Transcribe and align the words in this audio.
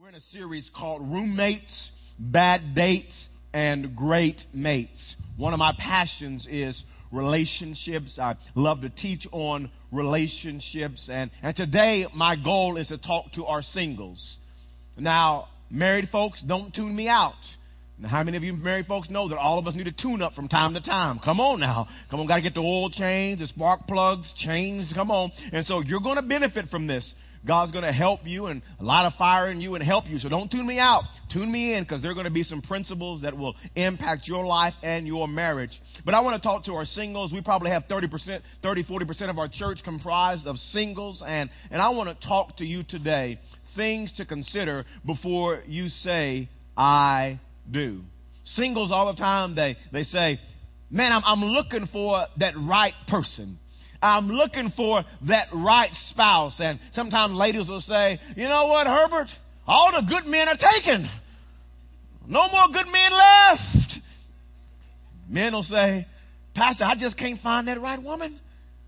We're 0.00 0.10
in 0.10 0.14
a 0.14 0.20
series 0.32 0.70
called 0.76 1.02
Roommates, 1.10 1.90
Bad 2.20 2.76
Dates, 2.76 3.28
and 3.52 3.96
Great 3.96 4.40
Mates. 4.54 5.16
One 5.36 5.52
of 5.52 5.58
my 5.58 5.74
passions 5.76 6.46
is 6.48 6.80
relationships. 7.10 8.16
I 8.16 8.36
love 8.54 8.82
to 8.82 8.90
teach 8.90 9.26
on 9.32 9.72
relationships. 9.90 11.08
And, 11.10 11.32
and 11.42 11.56
today, 11.56 12.06
my 12.14 12.36
goal 12.36 12.76
is 12.76 12.86
to 12.88 12.98
talk 12.98 13.32
to 13.32 13.46
our 13.46 13.60
singles. 13.60 14.36
Now, 14.96 15.48
married 15.68 16.10
folks, 16.10 16.44
don't 16.46 16.72
tune 16.72 16.94
me 16.94 17.08
out. 17.08 17.34
Now, 17.98 18.08
how 18.08 18.22
many 18.22 18.36
of 18.36 18.44
you 18.44 18.52
married 18.52 18.86
folks 18.86 19.10
know 19.10 19.28
that 19.30 19.36
all 19.36 19.58
of 19.58 19.66
us 19.66 19.74
need 19.74 19.86
to 19.86 19.92
tune 19.92 20.22
up 20.22 20.34
from 20.34 20.46
time 20.46 20.74
to 20.74 20.80
time? 20.80 21.18
Come 21.24 21.40
on 21.40 21.58
now. 21.58 21.88
Come 22.08 22.20
on, 22.20 22.28
gotta 22.28 22.42
get 22.42 22.54
the 22.54 22.60
oil 22.60 22.88
change, 22.88 23.40
the 23.40 23.48
spark 23.48 23.88
plugs, 23.88 24.32
chains, 24.36 24.92
come 24.94 25.10
on. 25.10 25.32
And 25.52 25.66
so 25.66 25.80
you're 25.80 25.98
gonna 25.98 26.22
benefit 26.22 26.68
from 26.68 26.86
this. 26.86 27.12
God's 27.46 27.72
going 27.72 27.84
to 27.84 27.92
help 27.92 28.20
you 28.24 28.46
and 28.46 28.62
a 28.80 28.84
lot 28.84 29.06
of 29.06 29.14
fire 29.14 29.50
in 29.50 29.60
you 29.60 29.74
and 29.74 29.84
help 29.84 30.06
you. 30.06 30.18
So 30.18 30.28
don't 30.28 30.50
tune 30.50 30.66
me 30.66 30.78
out. 30.78 31.04
Tune 31.32 31.50
me 31.50 31.74
in 31.74 31.84
because 31.84 32.02
there 32.02 32.10
are 32.10 32.14
going 32.14 32.24
to 32.24 32.30
be 32.30 32.42
some 32.42 32.62
principles 32.62 33.22
that 33.22 33.36
will 33.36 33.54
impact 33.74 34.26
your 34.26 34.44
life 34.44 34.74
and 34.82 35.06
your 35.06 35.28
marriage. 35.28 35.80
But 36.04 36.14
I 36.14 36.20
want 36.20 36.40
to 36.40 36.46
talk 36.46 36.64
to 36.64 36.72
our 36.74 36.84
singles. 36.84 37.32
We 37.32 37.42
probably 37.42 37.70
have 37.70 37.84
30%, 37.84 38.40
30, 38.62 38.84
40% 38.84 39.30
of 39.30 39.38
our 39.38 39.48
church 39.48 39.78
comprised 39.84 40.46
of 40.46 40.56
singles. 40.56 41.22
And, 41.26 41.50
and 41.70 41.80
I 41.80 41.90
want 41.90 42.08
to 42.08 42.26
talk 42.26 42.56
to 42.58 42.64
you 42.64 42.82
today 42.82 43.38
things 43.76 44.12
to 44.16 44.26
consider 44.26 44.84
before 45.06 45.62
you 45.66 45.88
say, 45.88 46.48
I 46.76 47.40
do. 47.70 48.02
Singles 48.44 48.90
all 48.90 49.12
the 49.12 49.18
time, 49.18 49.54
they, 49.54 49.76
they 49.92 50.02
say, 50.02 50.40
man, 50.90 51.12
I'm, 51.12 51.22
I'm 51.24 51.44
looking 51.44 51.86
for 51.92 52.26
that 52.38 52.54
right 52.58 52.94
person. 53.08 53.58
I'm 54.00 54.28
looking 54.28 54.72
for 54.76 55.04
that 55.28 55.48
right 55.52 55.90
spouse. 56.10 56.60
And 56.60 56.78
sometimes 56.92 57.34
ladies 57.34 57.68
will 57.68 57.80
say, 57.80 58.20
you 58.36 58.44
know 58.44 58.66
what, 58.66 58.86
Herbert? 58.86 59.28
All 59.66 59.92
the 59.92 60.06
good 60.08 60.26
men 60.30 60.48
are 60.48 60.56
taken. 60.56 61.08
No 62.26 62.48
more 62.48 62.68
good 62.72 62.86
men 62.86 63.12
left. 63.12 64.00
Men 65.28 65.52
will 65.52 65.62
say, 65.62 66.06
Pastor, 66.54 66.84
I 66.84 66.94
just 66.98 67.18
can't 67.18 67.40
find 67.40 67.68
that 67.68 67.80
right 67.80 68.02
woman. 68.02 68.40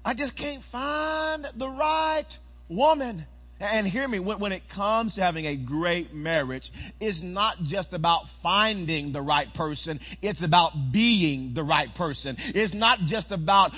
I 0.04 0.14
just 0.14 0.36
can't 0.36 0.62
find 0.72 1.46
the 1.56 1.68
right 1.68 2.26
woman. 2.68 3.26
And 3.60 3.86
hear 3.86 4.08
me, 4.08 4.18
when, 4.20 4.52
it 4.52 4.62
comes 4.74 5.16
to 5.16 5.20
having 5.20 5.44
a 5.44 5.54
great 5.54 6.14
marriage, 6.14 6.62
it's 6.98 7.20
not 7.22 7.58
just 7.64 7.92
about 7.92 8.22
finding 8.42 9.12
the 9.12 9.20
right 9.20 9.52
person, 9.52 10.00
it's 10.22 10.42
about 10.42 10.72
being 10.94 11.52
the 11.54 11.62
right 11.62 11.94
person. 11.94 12.36
It's 12.38 12.72
not 12.72 13.00
just 13.00 13.30
about 13.30 13.72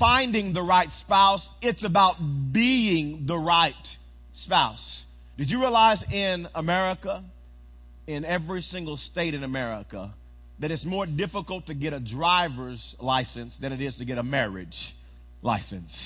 finding 0.00 0.52
the 0.52 0.62
right 0.62 0.88
spouse, 1.02 1.48
it's 1.62 1.84
about 1.84 2.16
being 2.52 3.24
the 3.28 3.38
right 3.38 3.74
spouse. 4.42 5.02
Did 5.38 5.48
you 5.48 5.60
realize 5.60 6.02
in 6.10 6.48
America, 6.52 7.22
in 8.08 8.24
every 8.24 8.62
single 8.62 8.96
state 8.96 9.34
in 9.34 9.44
America, 9.44 10.12
that 10.58 10.72
it's 10.72 10.84
more 10.84 11.06
difficult 11.06 11.66
to 11.68 11.74
get 11.74 11.92
a 11.92 12.00
driver's 12.00 12.96
license 12.98 13.56
than 13.60 13.72
it 13.72 13.80
is 13.80 13.96
to 13.98 14.04
get 14.04 14.18
a 14.18 14.24
marriage 14.24 14.76
license? 15.40 15.96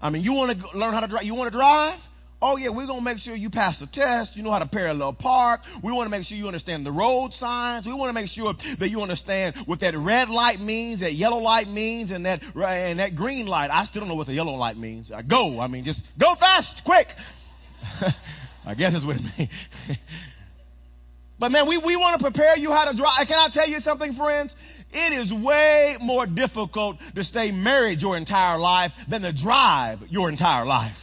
I 0.00 0.10
mean, 0.10 0.22
you 0.22 0.32
want 0.32 0.60
to 0.60 0.78
learn 0.78 0.94
how 0.94 1.00
to 1.00 1.08
drive? 1.08 1.24
You 1.24 1.34
want 1.34 1.52
to 1.52 1.58
drive? 1.58 1.98
Oh, 2.40 2.56
yeah, 2.58 2.68
we're 2.68 2.86
going 2.86 2.98
to 2.98 3.04
make 3.04 3.18
sure 3.18 3.34
you 3.34 3.48
pass 3.48 3.80
the 3.80 3.86
test. 3.86 4.36
You 4.36 4.42
know 4.42 4.52
how 4.52 4.58
to 4.58 4.66
parallel 4.66 5.14
park. 5.14 5.60
We 5.82 5.90
want 5.90 6.06
to 6.06 6.10
make 6.10 6.26
sure 6.26 6.36
you 6.36 6.46
understand 6.46 6.84
the 6.84 6.92
road 6.92 7.32
signs. 7.32 7.86
We 7.86 7.94
want 7.94 8.10
to 8.10 8.12
make 8.12 8.28
sure 8.28 8.52
that 8.78 8.90
you 8.90 9.00
understand 9.00 9.56
what 9.64 9.80
that 9.80 9.96
red 9.96 10.28
light 10.28 10.60
means, 10.60 11.00
that 11.00 11.14
yellow 11.14 11.38
light 11.38 11.68
means, 11.68 12.10
and 12.10 12.26
that, 12.26 12.42
and 12.42 12.98
that 12.98 13.16
green 13.16 13.46
light. 13.46 13.70
I 13.70 13.86
still 13.86 14.00
don't 14.00 14.08
know 14.08 14.16
what 14.16 14.26
the 14.26 14.34
yellow 14.34 14.52
light 14.52 14.76
means. 14.76 15.10
I 15.10 15.22
go. 15.22 15.60
I 15.60 15.66
mean, 15.66 15.84
just 15.84 16.00
go 16.20 16.34
fast, 16.38 16.82
quick. 16.84 17.06
I 18.66 18.74
guess 18.74 18.92
it's 18.94 19.04
it 19.04 19.38
means. 19.38 19.50
but 21.38 21.50
man, 21.50 21.66
we, 21.66 21.78
we 21.78 21.96
want 21.96 22.20
to 22.20 22.30
prepare 22.30 22.58
you 22.58 22.70
how 22.70 22.84
to 22.90 22.94
drive. 22.94 23.26
Can 23.28 23.38
I 23.38 23.48
tell 23.50 23.68
you 23.68 23.80
something, 23.80 24.14
friends? 24.14 24.54
It 24.92 25.18
is 25.18 25.32
way 25.32 25.96
more 26.00 26.26
difficult 26.26 26.98
to 27.14 27.24
stay 27.24 27.50
married 27.50 28.00
your 28.00 28.16
entire 28.16 28.58
life 28.58 28.92
than 29.08 29.22
to 29.22 29.32
drive 29.32 30.00
your 30.10 30.28
entire 30.28 30.66
life. 30.66 30.96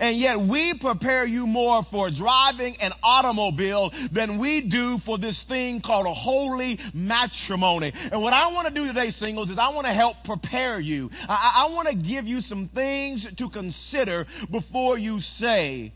And 0.00 0.18
yet 0.18 0.38
we 0.38 0.78
prepare 0.80 1.24
you 1.24 1.46
more 1.46 1.82
for 1.90 2.10
driving 2.10 2.76
an 2.80 2.92
automobile 3.02 3.90
than 4.12 4.40
we 4.40 4.68
do 4.68 4.98
for 5.04 5.18
this 5.18 5.42
thing 5.48 5.80
called 5.80 6.06
a 6.06 6.14
holy 6.14 6.78
matrimony. 6.94 7.92
And 7.94 8.22
what 8.22 8.32
I 8.32 8.52
want 8.52 8.68
to 8.68 8.74
do 8.74 8.86
today, 8.86 9.10
singles, 9.10 9.50
is 9.50 9.58
I 9.58 9.70
want 9.70 9.86
to 9.86 9.92
help 9.92 10.16
prepare 10.24 10.80
you. 10.80 11.10
I, 11.12 11.66
I 11.66 11.72
want 11.72 11.88
to 11.88 11.94
give 11.94 12.26
you 12.26 12.40
some 12.40 12.70
things 12.74 13.26
to 13.36 13.50
consider 13.50 14.26
before 14.50 14.98
you 14.98 15.20
say, 15.20 15.92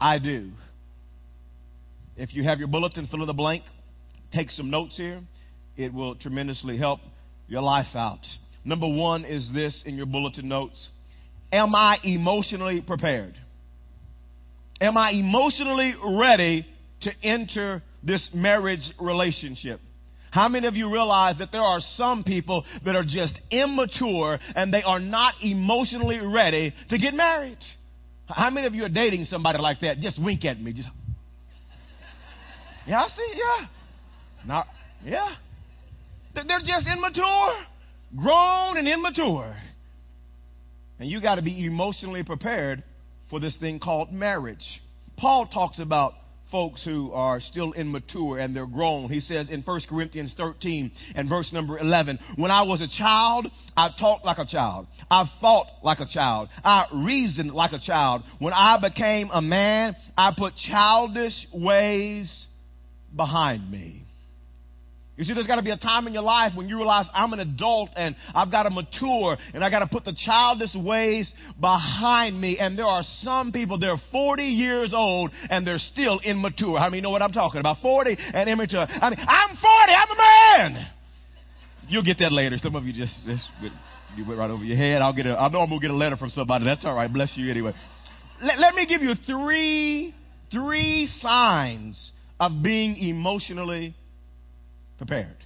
I 0.00 0.18
do. 0.18 0.50
If 2.16 2.34
you 2.34 2.44
have 2.44 2.58
your 2.58 2.68
bulletin, 2.68 3.06
fill 3.08 3.20
in 3.20 3.26
the 3.26 3.32
blank. 3.32 3.62
Take 4.32 4.50
some 4.50 4.70
notes 4.70 4.96
here. 4.96 5.20
It 5.76 5.92
will 5.92 6.14
tremendously 6.14 6.78
help 6.78 7.00
your 7.48 7.62
life 7.62 7.94
out. 7.94 8.20
Number 8.64 8.88
one 8.88 9.24
is 9.24 9.50
this 9.52 9.82
in 9.86 9.96
your 9.96 10.06
bulletin 10.06 10.48
notes 10.48 10.88
Am 11.52 11.74
I 11.74 11.98
emotionally 12.02 12.82
prepared? 12.82 13.34
Am 14.80 14.96
I 14.96 15.12
emotionally 15.12 15.94
ready 16.04 16.66
to 17.02 17.10
enter 17.22 17.82
this 18.02 18.28
marriage 18.34 18.92
relationship? 19.00 19.80
How 20.30 20.48
many 20.48 20.66
of 20.66 20.74
you 20.74 20.92
realize 20.92 21.38
that 21.38 21.50
there 21.50 21.62
are 21.62 21.80
some 21.96 22.22
people 22.22 22.64
that 22.84 22.94
are 22.94 23.04
just 23.06 23.32
immature 23.50 24.38
and 24.54 24.72
they 24.72 24.82
are 24.82 25.00
not 25.00 25.34
emotionally 25.42 26.20
ready 26.20 26.74
to 26.90 26.98
get 26.98 27.14
married? 27.14 27.58
How 28.28 28.50
many 28.50 28.66
of 28.66 28.74
you 28.74 28.84
are 28.84 28.90
dating 28.90 29.24
somebody 29.26 29.58
like 29.58 29.80
that? 29.80 30.00
Just 30.00 30.22
wink 30.22 30.44
at 30.44 30.60
me. 30.60 30.72
Just 30.72 30.88
Yeah, 32.86 33.04
I 33.04 33.08
see, 33.08 33.34
yeah. 33.34 33.66
Not 34.46 34.66
yeah. 35.04 35.36
They're 36.34 36.44
just 36.44 36.86
immature. 36.86 37.54
Grown 38.16 38.76
and 38.76 38.86
immature. 38.86 39.56
And 40.98 41.10
you 41.10 41.20
got 41.20 41.36
to 41.36 41.42
be 41.42 41.66
emotionally 41.66 42.22
prepared 42.22 42.82
for 43.28 43.40
this 43.40 43.56
thing 43.58 43.80
called 43.80 44.12
marriage. 44.12 44.64
Paul 45.16 45.46
talks 45.46 45.78
about 45.78 46.14
folks 46.50 46.84
who 46.84 47.12
are 47.12 47.40
still 47.40 47.72
immature 47.72 48.38
and 48.38 48.54
they're 48.54 48.66
grown. 48.66 49.08
He 49.08 49.20
says 49.20 49.50
in 49.50 49.62
1 49.62 49.80
Corinthians 49.88 50.32
13 50.36 50.92
and 51.14 51.28
verse 51.28 51.52
number 51.52 51.78
11, 51.78 52.18
When 52.36 52.50
I 52.50 52.62
was 52.62 52.80
a 52.80 52.88
child, 52.88 53.48
I 53.76 53.90
talked 53.98 54.24
like 54.24 54.38
a 54.38 54.46
child. 54.46 54.86
I 55.10 55.28
fought 55.40 55.66
like 55.82 56.00
a 56.00 56.06
child. 56.06 56.48
I 56.64 56.86
reasoned 56.94 57.52
like 57.52 57.72
a 57.72 57.80
child. 57.80 58.22
When 58.38 58.52
I 58.52 58.78
became 58.80 59.30
a 59.32 59.42
man, 59.42 59.96
I 60.16 60.32
put 60.36 60.54
childish 60.56 61.46
ways 61.52 62.46
behind 63.14 63.70
me. 63.70 64.05
You 65.16 65.24
see, 65.24 65.32
there's 65.32 65.46
got 65.46 65.56
to 65.56 65.62
be 65.62 65.70
a 65.70 65.78
time 65.78 66.06
in 66.06 66.12
your 66.12 66.22
life 66.22 66.52
when 66.54 66.68
you 66.68 66.76
realize 66.76 67.06
I'm 67.14 67.32
an 67.32 67.40
adult 67.40 67.90
and 67.96 68.14
I've 68.34 68.50
got 68.50 68.64
to 68.64 68.70
mature 68.70 69.38
and 69.54 69.64
I 69.64 69.70
got 69.70 69.78
to 69.78 69.86
put 69.86 70.04
the 70.04 70.12
childish 70.14 70.74
ways 70.74 71.32
behind 71.58 72.38
me. 72.38 72.58
And 72.58 72.78
there 72.78 72.84
are 72.84 73.02
some 73.22 73.50
people, 73.50 73.78
they're 73.78 73.96
40 74.12 74.42
years 74.44 74.92
old 74.94 75.30
and 75.48 75.66
they're 75.66 75.78
still 75.78 76.20
immature. 76.20 76.78
How 76.78 76.90
many 76.90 77.00
know 77.00 77.10
what 77.10 77.22
I'm 77.22 77.32
talking 77.32 77.60
about? 77.60 77.78
40 77.80 78.14
and 78.18 78.48
immature. 78.48 78.86
I 78.88 79.08
mean, 79.08 79.18
I'm 79.26 79.56
40, 79.56 79.62
I'm 79.64 80.10
a 80.10 80.74
man. 80.74 80.86
You'll 81.88 82.04
get 82.04 82.18
that 82.18 82.32
later. 82.32 82.58
Some 82.58 82.76
of 82.76 82.84
you 82.84 82.92
just, 82.92 83.14
just 83.24 83.48
you 84.16 84.26
went 84.26 84.38
right 84.38 84.50
over 84.50 84.64
your 84.64 84.76
head. 84.76 85.00
I'll 85.00 85.14
get 85.14 85.24
a, 85.24 85.30
I 85.38 85.48
know 85.48 85.60
I'm 85.60 85.68
going 85.70 85.80
to 85.80 85.86
get 85.86 85.94
a 85.94 85.96
letter 85.96 86.16
from 86.16 86.28
somebody. 86.28 86.66
That's 86.66 86.84
all 86.84 86.94
right. 86.94 87.10
Bless 87.10 87.32
you 87.36 87.50
anyway. 87.50 87.72
Let, 88.42 88.58
let 88.58 88.74
me 88.74 88.84
give 88.86 89.00
you 89.00 89.14
three, 89.14 90.14
three 90.52 91.06
signs 91.20 92.12
of 92.38 92.62
being 92.62 92.96
emotionally 92.96 93.94
prepared. 94.98 95.36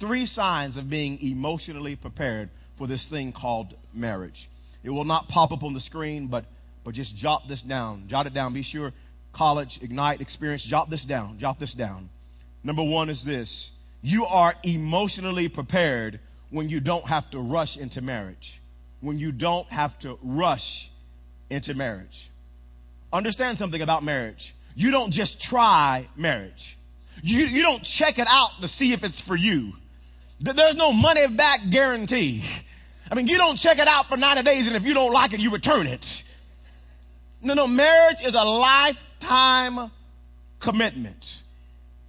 Three 0.00 0.26
signs 0.26 0.76
of 0.76 0.90
being 0.90 1.18
emotionally 1.20 1.96
prepared 1.96 2.50
for 2.76 2.86
this 2.86 3.04
thing 3.08 3.32
called 3.32 3.74
marriage. 3.94 4.48
It 4.84 4.90
will 4.90 5.04
not 5.04 5.28
pop 5.28 5.52
up 5.52 5.62
on 5.62 5.72
the 5.72 5.80
screen, 5.80 6.28
but, 6.28 6.44
but 6.84 6.94
just 6.94 7.16
jot 7.16 7.42
this 7.48 7.62
down. 7.62 8.06
Jot 8.08 8.26
it 8.26 8.34
down. 8.34 8.52
Be 8.52 8.62
sure, 8.62 8.92
college, 9.34 9.78
ignite, 9.80 10.20
experience, 10.20 10.66
jot 10.68 10.90
this 10.90 11.04
down. 11.04 11.38
Jot 11.38 11.58
this 11.58 11.74
down. 11.74 12.10
Number 12.62 12.84
one 12.84 13.08
is 13.08 13.22
this 13.24 13.70
you 14.02 14.24
are 14.24 14.54
emotionally 14.62 15.48
prepared 15.48 16.20
when 16.50 16.68
you 16.68 16.80
don't 16.80 17.04
have 17.04 17.28
to 17.30 17.40
rush 17.40 17.76
into 17.76 18.00
marriage. 18.00 18.60
When 19.00 19.18
you 19.18 19.32
don't 19.32 19.66
have 19.68 19.98
to 20.00 20.16
rush 20.22 20.88
into 21.50 21.74
marriage. 21.74 22.30
Understand 23.12 23.58
something 23.58 23.80
about 23.80 24.04
marriage. 24.04 24.54
You 24.74 24.90
don't 24.90 25.12
just 25.12 25.40
try 25.40 26.08
marriage. 26.16 26.75
You, 27.22 27.46
you 27.46 27.62
don't 27.62 27.82
check 27.98 28.18
it 28.18 28.26
out 28.28 28.50
to 28.60 28.68
see 28.68 28.92
if 28.92 29.02
it's 29.02 29.20
for 29.26 29.36
you. 29.36 29.72
There's 30.40 30.76
no 30.76 30.92
money 30.92 31.26
back 31.34 31.60
guarantee. 31.70 32.44
I 33.10 33.14
mean, 33.14 33.26
you 33.26 33.38
don't 33.38 33.56
check 33.58 33.78
it 33.78 33.88
out 33.88 34.06
for 34.08 34.16
90 34.16 34.42
days 34.42 34.66
and 34.66 34.76
if 34.76 34.82
you 34.82 34.94
don't 34.94 35.12
like 35.12 35.32
it, 35.32 35.40
you 35.40 35.50
return 35.50 35.86
it. 35.86 36.04
No, 37.42 37.54
no, 37.54 37.66
marriage 37.66 38.18
is 38.22 38.34
a 38.34 38.42
lifetime 38.42 39.90
commitment. 40.62 41.24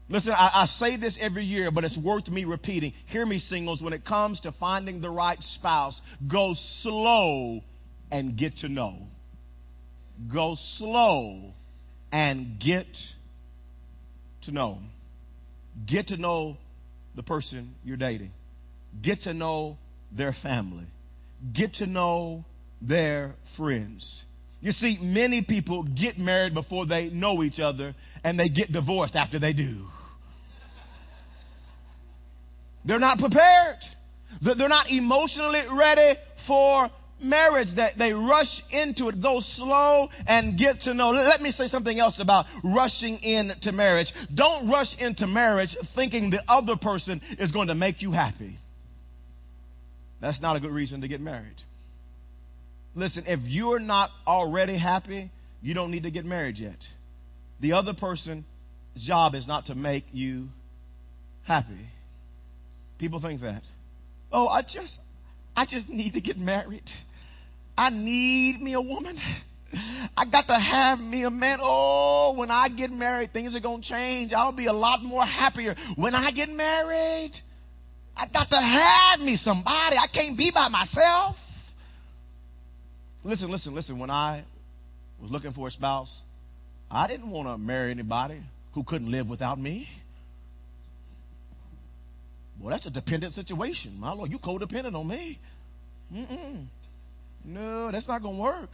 Listen, 0.10 0.32
I, 0.32 0.64
I, 0.64 0.66
say 0.78 0.96
this 0.96 1.18
every 1.20 1.44
year, 1.44 1.70
but 1.70 1.84
it's 1.84 1.98
worth 1.98 2.28
me 2.30 2.46
repeating. 2.46 2.94
Hear 3.08 3.26
me, 3.26 3.40
singles, 3.40 3.82
when 3.82 3.92
it 3.92 4.06
comes 4.06 4.40
to 4.42 4.54
finding 4.54 5.02
the 5.02 5.10
right 5.10 5.38
spouse, 5.56 6.00
go 6.32 6.54
slow 6.82 7.60
and 8.10 8.38
get 8.38 8.58
to 8.60 8.70
know. 8.70 9.00
Go 10.34 10.56
slow 10.78 11.52
and 12.12 12.60
get 12.60 12.88
to 14.44 14.52
know. 14.52 14.80
Get 15.86 16.08
to 16.08 16.18
know 16.18 16.58
the 17.16 17.24
person 17.24 17.76
you're 17.84 17.98
dating. 17.98 18.32
Get 19.02 19.22
to 19.22 19.34
know 19.34 19.78
their 20.16 20.36
family. 20.42 20.86
Get 21.54 21.76
to 21.76 21.86
know 21.86 22.46
their 22.82 23.36
friends. 23.58 24.24
You 24.60 24.72
see, 24.72 24.98
many 25.02 25.44
people 25.44 25.84
get 25.84 26.18
married 26.18 26.54
before 26.54 26.88
they 26.88 27.10
know 27.10 27.44
each 27.44 27.60
other, 27.60 27.94
and 28.24 28.40
they 28.40 28.50
get 28.50 28.72
divorced 28.72 29.16
after 29.16 29.40
they 29.40 29.54
do. 29.54 29.86
They're 32.86 33.00
not 33.00 33.20
prepared. 33.20 33.78
They're 34.42 34.70
not 34.70 34.90
emotionally 34.90 35.62
ready 35.72 36.20
for 36.48 36.90
marriage 37.22 37.70
that 37.76 37.98
they 37.98 38.14
rush 38.14 38.62
into 38.72 39.10
it, 39.10 39.22
go 39.22 39.42
slow 39.56 40.10
and 40.26 40.58
get 40.58 40.82
to 40.82 40.94
know. 40.94 41.10
Let 41.10 41.42
me 41.42 41.52
say 41.52 41.68
something 41.68 42.00
else 42.00 42.20
about 42.20 42.46
rushing 42.64 43.20
into 43.20 43.72
marriage. 43.72 44.08
Don't 44.34 44.70
rush 44.70 44.96
into 45.00 45.28
marriage 45.28 45.76
thinking 45.96 46.30
the 46.30 46.44
other 46.48 46.76
person 46.76 47.22
is 47.40 47.52
going 47.52 47.68
to 47.68 47.76
make 47.76 48.02
you 48.02 48.12
happy. 48.12 48.60
That's 50.22 50.42
not 50.42 50.56
a 50.56 50.60
good 50.60 50.72
reason 50.72 51.02
to 51.02 51.08
get 51.08 51.22
married. 51.22 51.56
Listen, 52.96 53.26
if 53.28 53.40
you're 53.44 53.80
not 53.80 54.10
already 54.26 54.78
happy, 54.78 55.30
you 55.62 55.74
don't 55.74 55.92
need 55.92 56.04
to 56.04 56.12
get 56.12 56.26
married 56.26 56.58
yet. 56.58 56.80
The 57.62 57.74
other 57.74 57.94
person's 57.94 58.46
job 58.96 59.36
is 59.36 59.48
not 59.48 59.68
to 59.68 59.76
make 59.76 60.06
you 60.12 60.48
happy. 61.44 61.90
People 62.98 63.22
think 63.22 63.42
that. 63.42 63.62
Oh, 64.32 64.48
I 64.48 64.64
just 64.64 64.98
I 65.56 65.66
just 65.66 65.90
need 65.90 66.14
to 66.14 66.22
get 66.22 66.38
married. 66.38 66.84
I 67.78 67.90
need 67.90 68.62
me 68.62 68.74
a 68.74 68.82
woman. 68.82 69.18
I 70.18 70.26
got 70.26 70.48
to 70.48 70.56
have 70.56 71.00
me 71.00 71.24
a 71.24 71.30
man. 71.30 71.60
Oh, 71.62 72.34
when 72.36 72.50
I 72.50 72.70
get 72.70 72.92
married, 72.92 73.34
things 73.34 73.56
are 73.56 73.60
going 73.60 73.82
to 73.82 73.88
change. 73.88 74.34
I'll 74.34 74.52
be 74.52 74.66
a 74.66 74.74
lot 74.74 75.04
more 75.04 75.26
happier 75.26 75.76
when 75.96 76.16
I 76.16 76.32
get 76.32 76.50
married. 76.50 77.34
I 78.16 78.28
got 78.28 78.50
to 78.50 78.56
have 78.56 79.20
me 79.20 79.36
somebody. 79.36 79.98
I 79.98 80.08
can't 80.12 80.38
be 80.38 80.52
by 80.54 80.70
myself. 80.70 81.36
Listen, 83.24 83.52
listen, 83.52 83.76
listen. 83.76 84.00
When 84.00 84.10
I 84.10 84.44
was 85.22 85.30
looking 85.30 85.52
for 85.52 85.68
a 85.68 85.72
spouse, 85.72 86.22
I 86.90 87.08
didn't 87.08 87.30
want 87.30 87.48
to 87.48 87.58
marry 87.58 87.92
anybody 87.92 88.42
who 88.74 88.84
couldn't 88.84 89.12
live 89.12 89.28
without 89.28 89.60
me. 89.60 89.88
Well, 92.60 92.72
that's 92.72 92.88
a 92.88 92.90
dependent 92.90 93.34
situation. 93.34 94.00
My 94.00 94.14
Lord, 94.14 94.32
you 94.32 94.40
codependent 94.40 94.96
on 94.96 95.08
me. 95.08 95.40
Mm-mm. 96.12 96.66
No, 97.46 97.92
that's 97.92 98.08
not 98.08 98.22
going 98.22 98.36
to 98.36 98.42
work. 98.42 98.70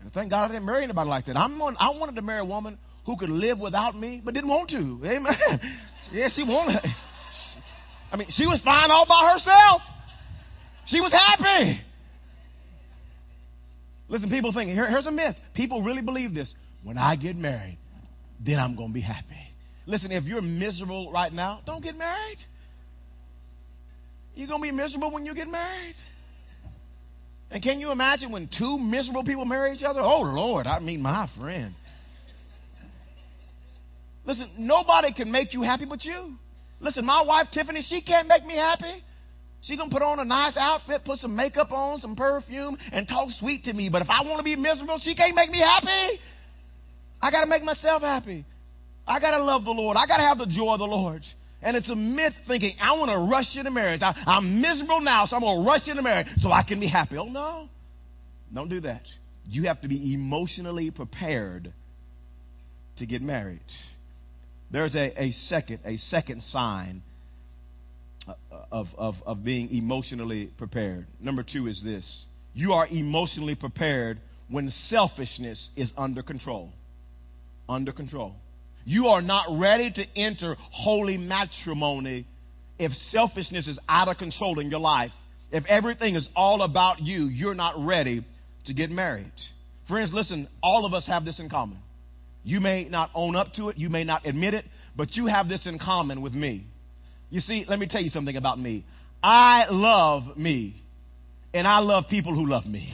And 0.00 0.12
thank 0.12 0.30
God 0.30 0.44
I 0.44 0.48
didn't 0.48 0.66
marry 0.66 0.84
anybody 0.84 1.08
like 1.08 1.26
that. 1.26 1.36
I'm 1.36 1.60
on, 1.60 1.76
I 1.78 1.90
wanted 1.90 2.16
to 2.16 2.22
marry 2.22 2.40
a 2.40 2.44
woman 2.44 2.78
who 3.06 3.16
could 3.16 3.30
live 3.30 3.58
without 3.58 3.98
me, 3.98 4.20
but 4.24 4.34
didn't 4.34 4.50
want 4.50 4.70
to. 4.70 5.00
Amen. 5.04 5.60
yeah, 6.12 6.28
she 6.34 6.42
wanted. 6.42 6.82
I 8.12 8.16
mean, 8.16 8.28
she 8.30 8.46
was 8.46 8.60
fine 8.62 8.90
all 8.90 9.06
by 9.06 9.32
herself. 9.32 9.82
She 10.86 11.00
was 11.00 11.12
happy. 11.12 11.80
Listen, 14.08 14.28
people 14.28 14.52
think, 14.52 14.70
here, 14.70 14.88
here's 14.88 15.06
a 15.06 15.10
myth. 15.10 15.36
People 15.54 15.82
really 15.82 16.02
believe 16.02 16.34
this. 16.34 16.52
When 16.82 16.98
I 16.98 17.16
get 17.16 17.36
married, 17.36 17.78
then 18.44 18.58
I'm 18.58 18.76
going 18.76 18.90
to 18.90 18.94
be 18.94 19.00
happy. 19.00 19.24
Listen, 19.86 20.12
if 20.12 20.24
you're 20.24 20.42
miserable 20.42 21.10
right 21.10 21.32
now, 21.32 21.60
don't 21.66 21.82
get 21.82 21.96
married. 21.96 22.38
You're 24.34 24.48
going 24.48 24.60
to 24.60 24.68
be 24.68 24.72
miserable 24.72 25.10
when 25.10 25.24
you 25.24 25.34
get 25.34 25.48
married. 25.48 25.94
And 27.54 27.62
can 27.62 27.78
you 27.78 27.92
imagine 27.92 28.32
when 28.32 28.50
two 28.58 28.78
miserable 28.78 29.22
people 29.22 29.44
marry 29.44 29.76
each 29.76 29.84
other? 29.84 30.00
Oh, 30.00 30.22
Lord, 30.22 30.66
I 30.66 30.80
mean, 30.80 31.00
my 31.00 31.30
friend. 31.38 31.72
Listen, 34.26 34.50
nobody 34.58 35.14
can 35.14 35.30
make 35.30 35.54
you 35.54 35.62
happy 35.62 35.84
but 35.84 36.04
you. 36.04 36.34
Listen, 36.80 37.04
my 37.04 37.22
wife, 37.22 37.46
Tiffany, 37.52 37.82
she 37.82 38.02
can't 38.02 38.26
make 38.26 38.44
me 38.44 38.56
happy. 38.56 39.04
She 39.62 39.76
gonna 39.76 39.88
put 39.88 40.02
on 40.02 40.18
a 40.18 40.24
nice 40.24 40.56
outfit, 40.56 41.04
put 41.04 41.20
some 41.20 41.36
makeup 41.36 41.70
on, 41.70 42.00
some 42.00 42.16
perfume, 42.16 42.76
and 42.90 43.06
talk 43.06 43.28
sweet 43.38 43.62
to 43.64 43.72
me. 43.72 43.88
But 43.88 44.02
if 44.02 44.10
I 44.10 44.24
want 44.24 44.38
to 44.38 44.42
be 44.42 44.56
miserable, 44.56 44.98
she 44.98 45.14
can't 45.14 45.36
make 45.36 45.48
me 45.48 45.60
happy. 45.60 46.20
I 47.22 47.30
gotta 47.30 47.46
make 47.46 47.62
myself 47.62 48.02
happy. 48.02 48.44
I 49.06 49.20
gotta 49.20 49.42
love 49.42 49.64
the 49.64 49.70
Lord. 49.70 49.96
I 49.96 50.08
gotta 50.08 50.24
have 50.24 50.38
the 50.38 50.46
joy 50.46 50.72
of 50.72 50.80
the 50.80 50.86
Lord. 50.86 51.22
And 51.64 51.78
it's 51.78 51.88
a 51.88 51.96
myth 51.96 52.34
thinking, 52.46 52.76
I 52.80 52.92
want 52.98 53.10
to 53.10 53.18
rush 53.18 53.56
into 53.56 53.70
marriage. 53.70 54.02
I, 54.02 54.14
I'm 54.26 54.60
miserable 54.60 55.00
now, 55.00 55.24
so 55.24 55.34
I'm 55.34 55.42
going 55.42 55.64
to 55.64 55.66
rush 55.66 55.88
into 55.88 56.02
marriage 56.02 56.26
so 56.40 56.52
I 56.52 56.62
can 56.62 56.78
be 56.78 56.86
happy. 56.86 57.16
Oh, 57.16 57.24
no. 57.24 57.68
Don't 58.52 58.68
do 58.68 58.80
that. 58.80 59.00
You 59.48 59.64
have 59.64 59.80
to 59.80 59.88
be 59.88 60.12
emotionally 60.12 60.90
prepared 60.90 61.72
to 62.98 63.06
get 63.06 63.22
married. 63.22 63.60
There's 64.70 64.94
a, 64.94 65.22
a 65.22 65.32
second, 65.48 65.80
a 65.86 65.96
second 65.96 66.42
sign 66.42 67.02
uh, 68.28 68.34
of, 68.70 68.88
of, 68.98 69.14
of 69.24 69.42
being 69.42 69.70
emotionally 69.70 70.50
prepared. 70.58 71.06
Number 71.18 71.42
two 71.42 71.66
is 71.66 71.82
this. 71.82 72.24
You 72.52 72.74
are 72.74 72.86
emotionally 72.86 73.54
prepared 73.54 74.20
when 74.50 74.68
selfishness 74.88 75.70
is 75.76 75.90
under 75.96 76.22
control. 76.22 76.68
Under 77.68 77.92
control. 77.92 78.34
You 78.84 79.08
are 79.08 79.22
not 79.22 79.46
ready 79.58 79.90
to 79.90 80.04
enter 80.16 80.56
holy 80.70 81.16
matrimony 81.16 82.26
if 82.78 82.92
selfishness 83.10 83.66
is 83.68 83.78
out 83.88 84.08
of 84.08 84.18
control 84.18 84.58
in 84.58 84.70
your 84.70 84.80
life. 84.80 85.12
If 85.50 85.64
everything 85.66 86.16
is 86.16 86.28
all 86.34 86.62
about 86.62 87.00
you, 87.00 87.24
you're 87.24 87.54
not 87.54 87.74
ready 87.78 88.24
to 88.66 88.74
get 88.74 88.90
married. 88.90 89.32
Friends, 89.88 90.12
listen, 90.12 90.48
all 90.62 90.84
of 90.84 90.94
us 90.94 91.06
have 91.06 91.24
this 91.24 91.38
in 91.38 91.48
common. 91.48 91.78
You 92.42 92.60
may 92.60 92.84
not 92.84 93.10
own 93.14 93.36
up 93.36 93.52
to 93.54 93.70
it, 93.70 93.78
you 93.78 93.88
may 93.88 94.04
not 94.04 94.26
admit 94.26 94.54
it, 94.54 94.64
but 94.96 95.14
you 95.16 95.26
have 95.26 95.48
this 95.48 95.66
in 95.66 95.78
common 95.78 96.20
with 96.20 96.34
me. 96.34 96.64
You 97.30 97.40
see, 97.40 97.64
let 97.68 97.78
me 97.78 97.86
tell 97.88 98.02
you 98.02 98.10
something 98.10 98.36
about 98.36 98.58
me. 98.58 98.84
I 99.22 99.66
love 99.70 100.36
me, 100.36 100.82
and 101.54 101.66
I 101.66 101.78
love 101.78 102.04
people 102.10 102.34
who 102.34 102.46
love 102.46 102.66
me. 102.66 102.92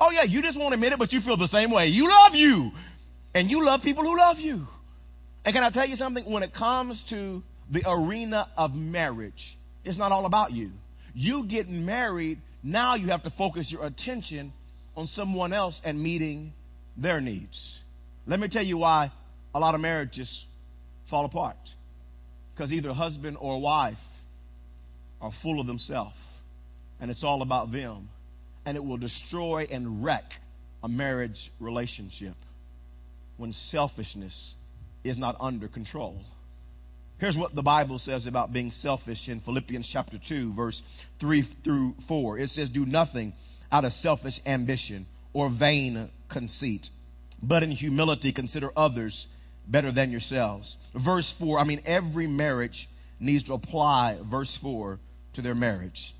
Oh, 0.00 0.10
yeah, 0.10 0.22
you 0.22 0.42
just 0.42 0.58
won't 0.58 0.72
admit 0.72 0.92
it, 0.92 0.98
but 0.98 1.12
you 1.12 1.20
feel 1.20 1.36
the 1.36 1.48
same 1.48 1.70
way. 1.70 1.86
You 1.88 2.08
love 2.08 2.34
you. 2.34 2.70
And 3.34 3.50
you 3.50 3.64
love 3.64 3.82
people 3.82 4.04
who 4.04 4.16
love 4.16 4.38
you. 4.38 4.66
And 5.44 5.54
can 5.54 5.62
I 5.62 5.70
tell 5.70 5.88
you 5.88 5.96
something? 5.96 6.30
When 6.30 6.42
it 6.42 6.54
comes 6.54 7.02
to 7.10 7.42
the 7.70 7.82
arena 7.86 8.48
of 8.56 8.74
marriage, 8.74 9.56
it's 9.84 9.98
not 9.98 10.12
all 10.12 10.26
about 10.26 10.52
you. 10.52 10.70
You 11.14 11.46
get 11.46 11.68
married, 11.68 12.38
now 12.62 12.94
you 12.94 13.08
have 13.08 13.22
to 13.22 13.30
focus 13.30 13.70
your 13.70 13.86
attention 13.86 14.52
on 14.96 15.06
someone 15.06 15.52
else 15.52 15.80
and 15.84 16.02
meeting 16.02 16.52
their 16.96 17.20
needs. 17.20 17.78
Let 18.26 18.40
me 18.40 18.48
tell 18.48 18.64
you 18.64 18.78
why 18.78 19.12
a 19.54 19.58
lot 19.58 19.74
of 19.74 19.80
marriages 19.80 20.44
fall 21.08 21.24
apart. 21.24 21.56
Because 22.54 22.72
either 22.72 22.92
husband 22.92 23.38
or 23.40 23.60
wife 23.60 23.96
are 25.20 25.32
full 25.42 25.60
of 25.60 25.66
themselves, 25.66 26.16
and 27.00 27.10
it's 27.10 27.24
all 27.24 27.42
about 27.42 27.72
them, 27.72 28.08
and 28.66 28.76
it 28.76 28.84
will 28.84 28.98
destroy 28.98 29.66
and 29.70 30.04
wreck 30.04 30.24
a 30.82 30.88
marriage 30.88 31.50
relationship 31.58 32.34
when 33.40 33.52
selfishness 33.70 34.54
is 35.02 35.18
not 35.18 35.36
under 35.40 35.66
control. 35.66 36.20
Here's 37.18 37.36
what 37.36 37.54
the 37.54 37.62
Bible 37.62 37.98
says 37.98 38.26
about 38.26 38.52
being 38.52 38.70
selfish 38.70 39.28
in 39.28 39.40
Philippians 39.40 39.88
chapter 39.92 40.18
2, 40.28 40.54
verse 40.54 40.80
3 41.20 41.48
through 41.64 41.94
4. 42.06 42.38
It 42.38 42.50
says, 42.50 42.70
Do 42.70 42.86
nothing 42.86 43.32
out 43.72 43.84
of 43.84 43.92
selfish 43.92 44.40
ambition 44.46 45.06
or 45.32 45.50
vain 45.50 46.10
conceit, 46.30 46.86
but 47.42 47.62
in 47.62 47.70
humility 47.70 48.32
consider 48.32 48.70
others 48.76 49.26
better 49.66 49.92
than 49.92 50.10
yourselves. 50.10 50.76
Verse 51.04 51.32
4, 51.38 51.58
I 51.58 51.64
mean, 51.64 51.82
every 51.84 52.26
marriage 52.26 52.88
needs 53.18 53.44
to 53.44 53.54
apply 53.54 54.18
verse 54.30 54.56
4 54.62 54.98
to 55.34 55.42
their 55.42 55.54
marriage. 55.54 56.14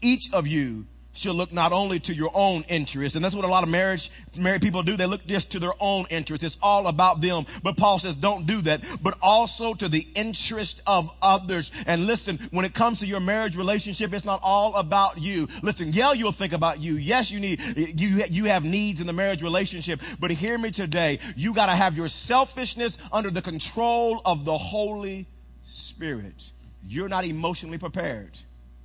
Each 0.00 0.28
of 0.32 0.46
you 0.46 0.86
should 1.14 1.32
look 1.32 1.52
not 1.52 1.72
only 1.72 2.00
to 2.00 2.14
your 2.14 2.30
own 2.34 2.64
interest, 2.64 3.14
and 3.14 3.24
that's 3.24 3.34
what 3.34 3.44
a 3.44 3.48
lot 3.48 3.62
of 3.62 3.68
marriage 3.68 4.08
married 4.36 4.62
people 4.62 4.82
do. 4.82 4.96
They 4.96 5.06
look 5.06 5.26
just 5.26 5.52
to 5.52 5.58
their 5.58 5.74
own 5.80 6.06
interest. 6.10 6.42
It's 6.42 6.56
all 6.62 6.86
about 6.86 7.20
them. 7.20 7.44
But 7.62 7.76
Paul 7.76 7.98
says, 7.98 8.14
don't 8.20 8.46
do 8.46 8.62
that. 8.62 8.80
But 9.02 9.18
also 9.20 9.74
to 9.74 9.88
the 9.88 10.06
interest 10.14 10.80
of 10.86 11.06
others. 11.20 11.70
And 11.86 12.06
listen, 12.06 12.48
when 12.50 12.64
it 12.64 12.74
comes 12.74 13.00
to 13.00 13.06
your 13.06 13.20
marriage 13.20 13.56
relationship, 13.56 14.12
it's 14.12 14.24
not 14.24 14.40
all 14.42 14.74
about 14.76 15.18
you. 15.18 15.48
Listen, 15.62 15.92
yeah, 15.92 16.12
you'll 16.12 16.34
think 16.36 16.52
about 16.52 16.80
you. 16.80 16.94
Yes, 16.94 17.30
you 17.30 17.40
need 17.40 17.58
you 17.76 18.24
you 18.28 18.44
have 18.46 18.62
needs 18.62 19.00
in 19.00 19.06
the 19.06 19.12
marriage 19.12 19.42
relationship. 19.42 19.98
But 20.20 20.30
hear 20.30 20.56
me 20.56 20.72
today. 20.72 21.18
You 21.36 21.54
got 21.54 21.66
to 21.66 21.76
have 21.76 21.94
your 21.94 22.08
selfishness 22.08 22.96
under 23.10 23.30
the 23.30 23.42
control 23.42 24.22
of 24.24 24.44
the 24.44 24.56
Holy 24.56 25.28
Spirit. 25.88 26.34
You're 26.86 27.08
not 27.08 27.24
emotionally 27.24 27.78
prepared 27.78 28.32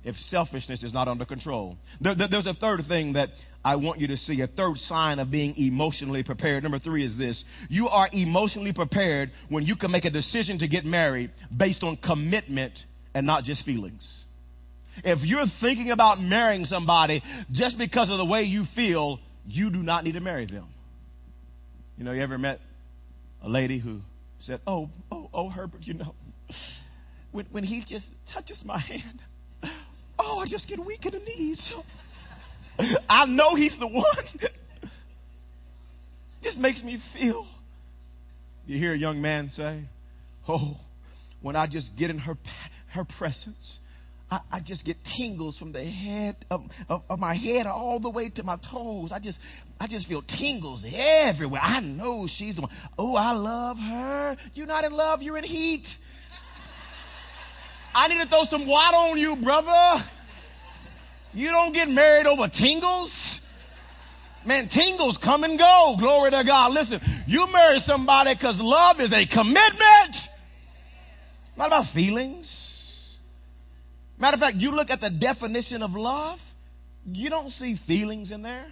if 0.08 0.16
selfishness 0.30 0.82
is 0.82 0.92
not 0.92 1.06
under 1.06 1.26
control. 1.26 1.76
There, 2.00 2.14
there, 2.14 2.28
there's 2.28 2.46
a 2.46 2.54
third 2.54 2.80
thing 2.88 3.12
that 3.12 3.28
I 3.62 3.76
want 3.76 4.00
you 4.00 4.06
to 4.08 4.16
see, 4.16 4.40
a 4.40 4.46
third 4.46 4.78
sign 4.78 5.18
of 5.18 5.30
being 5.30 5.54
emotionally 5.58 6.22
prepared. 6.22 6.62
Number 6.62 6.78
three 6.78 7.04
is 7.04 7.16
this 7.18 7.42
you 7.68 7.88
are 7.88 8.08
emotionally 8.10 8.72
prepared 8.72 9.30
when 9.50 9.64
you 9.64 9.76
can 9.76 9.90
make 9.90 10.06
a 10.06 10.10
decision 10.10 10.60
to 10.60 10.68
get 10.68 10.86
married 10.86 11.30
based 11.54 11.82
on 11.82 11.98
commitment 11.98 12.78
and 13.12 13.26
not 13.26 13.44
just 13.44 13.66
feelings. 13.66 14.08
If 15.04 15.18
you're 15.22 15.44
thinking 15.60 15.90
about 15.90 16.20
marrying 16.20 16.64
somebody 16.64 17.22
just 17.52 17.76
because 17.76 18.10
of 18.10 18.16
the 18.16 18.24
way 18.24 18.44
you 18.44 18.64
feel, 18.74 19.20
you 19.46 19.70
do 19.70 19.82
not 19.82 20.04
need 20.04 20.12
to 20.12 20.20
marry 20.20 20.46
them. 20.46 20.68
You 21.98 22.04
know, 22.04 22.12
you 22.12 22.22
ever 22.22 22.38
met 22.38 22.60
a 23.42 23.48
lady 23.48 23.78
who 23.78 24.00
said, 24.40 24.60
Oh, 24.66 24.88
oh, 25.12 25.28
oh, 25.34 25.50
Herbert, 25.50 25.82
you 25.82 25.94
know, 25.94 26.14
when, 27.30 27.46
when 27.50 27.64
he 27.64 27.84
just 27.86 28.06
touches 28.32 28.58
my 28.64 28.78
hand, 28.78 29.20
oh, 30.28 30.38
I 30.38 30.48
just 30.48 30.68
get 30.68 30.84
weak 30.84 31.04
in 31.06 31.12
the 31.12 31.18
knees. 31.18 31.72
I 33.08 33.26
know 33.26 33.54
he's 33.54 33.76
the 33.78 33.88
one. 33.88 34.04
this 36.42 36.56
makes 36.58 36.82
me 36.82 36.98
feel. 37.14 37.46
You 38.66 38.78
hear 38.78 38.92
a 38.92 38.98
young 38.98 39.22
man 39.22 39.50
say, 39.50 39.84
Oh, 40.46 40.76
when 41.42 41.56
I 41.56 41.66
just 41.66 41.88
get 41.98 42.10
in 42.10 42.18
her, 42.18 42.36
her 42.92 43.06
presence, 43.18 43.78
I, 44.30 44.40
I 44.52 44.60
just 44.60 44.84
get 44.84 44.96
tingles 45.16 45.56
from 45.58 45.72
the 45.72 45.84
head 45.84 46.36
of, 46.50 46.62
of, 46.88 47.02
of, 47.08 47.18
my 47.18 47.34
head 47.34 47.66
all 47.66 47.98
the 47.98 48.10
way 48.10 48.28
to 48.30 48.42
my 48.42 48.58
toes. 48.70 49.10
I 49.12 49.20
just 49.20 49.38
I 49.80 49.86
just 49.86 50.06
feel 50.06 50.22
tingles 50.22 50.84
everywhere. 50.86 51.60
I 51.62 51.80
know 51.80 52.26
she's 52.30 52.54
the 52.56 52.62
one. 52.62 52.70
Oh, 52.98 53.14
I 53.16 53.32
love 53.32 53.78
her. 53.78 54.36
You're 54.54 54.66
not 54.66 54.84
in 54.84 54.92
love, 54.92 55.22
you're 55.22 55.38
in 55.38 55.44
heat. 55.44 55.86
I 57.94 58.08
need 58.08 58.22
to 58.22 58.28
throw 58.28 58.44
some 58.44 58.66
water 58.66 58.96
on 58.96 59.18
you, 59.18 59.36
brother. 59.42 60.04
You 61.32 61.50
don't 61.50 61.72
get 61.72 61.88
married 61.88 62.26
over 62.26 62.48
tingles. 62.48 63.12
Man, 64.46 64.68
tingles 64.68 65.18
come 65.22 65.44
and 65.44 65.58
go. 65.58 65.96
Glory 65.98 66.30
to 66.30 66.42
God. 66.44 66.72
Listen, 66.72 67.00
you 67.26 67.46
marry 67.52 67.80
somebody 67.80 68.34
because 68.34 68.56
love 68.58 69.00
is 69.00 69.12
a 69.12 69.26
commitment, 69.26 70.16
not 71.56 71.66
about 71.66 71.92
feelings. 71.92 72.50
Matter 74.18 74.36
of 74.36 74.40
fact, 74.40 74.56
you 74.56 74.70
look 74.70 74.90
at 74.90 75.00
the 75.00 75.10
definition 75.10 75.82
of 75.82 75.92
love, 75.92 76.38
you 77.04 77.30
don't 77.30 77.50
see 77.50 77.76
feelings 77.86 78.30
in 78.30 78.42
there. 78.42 78.66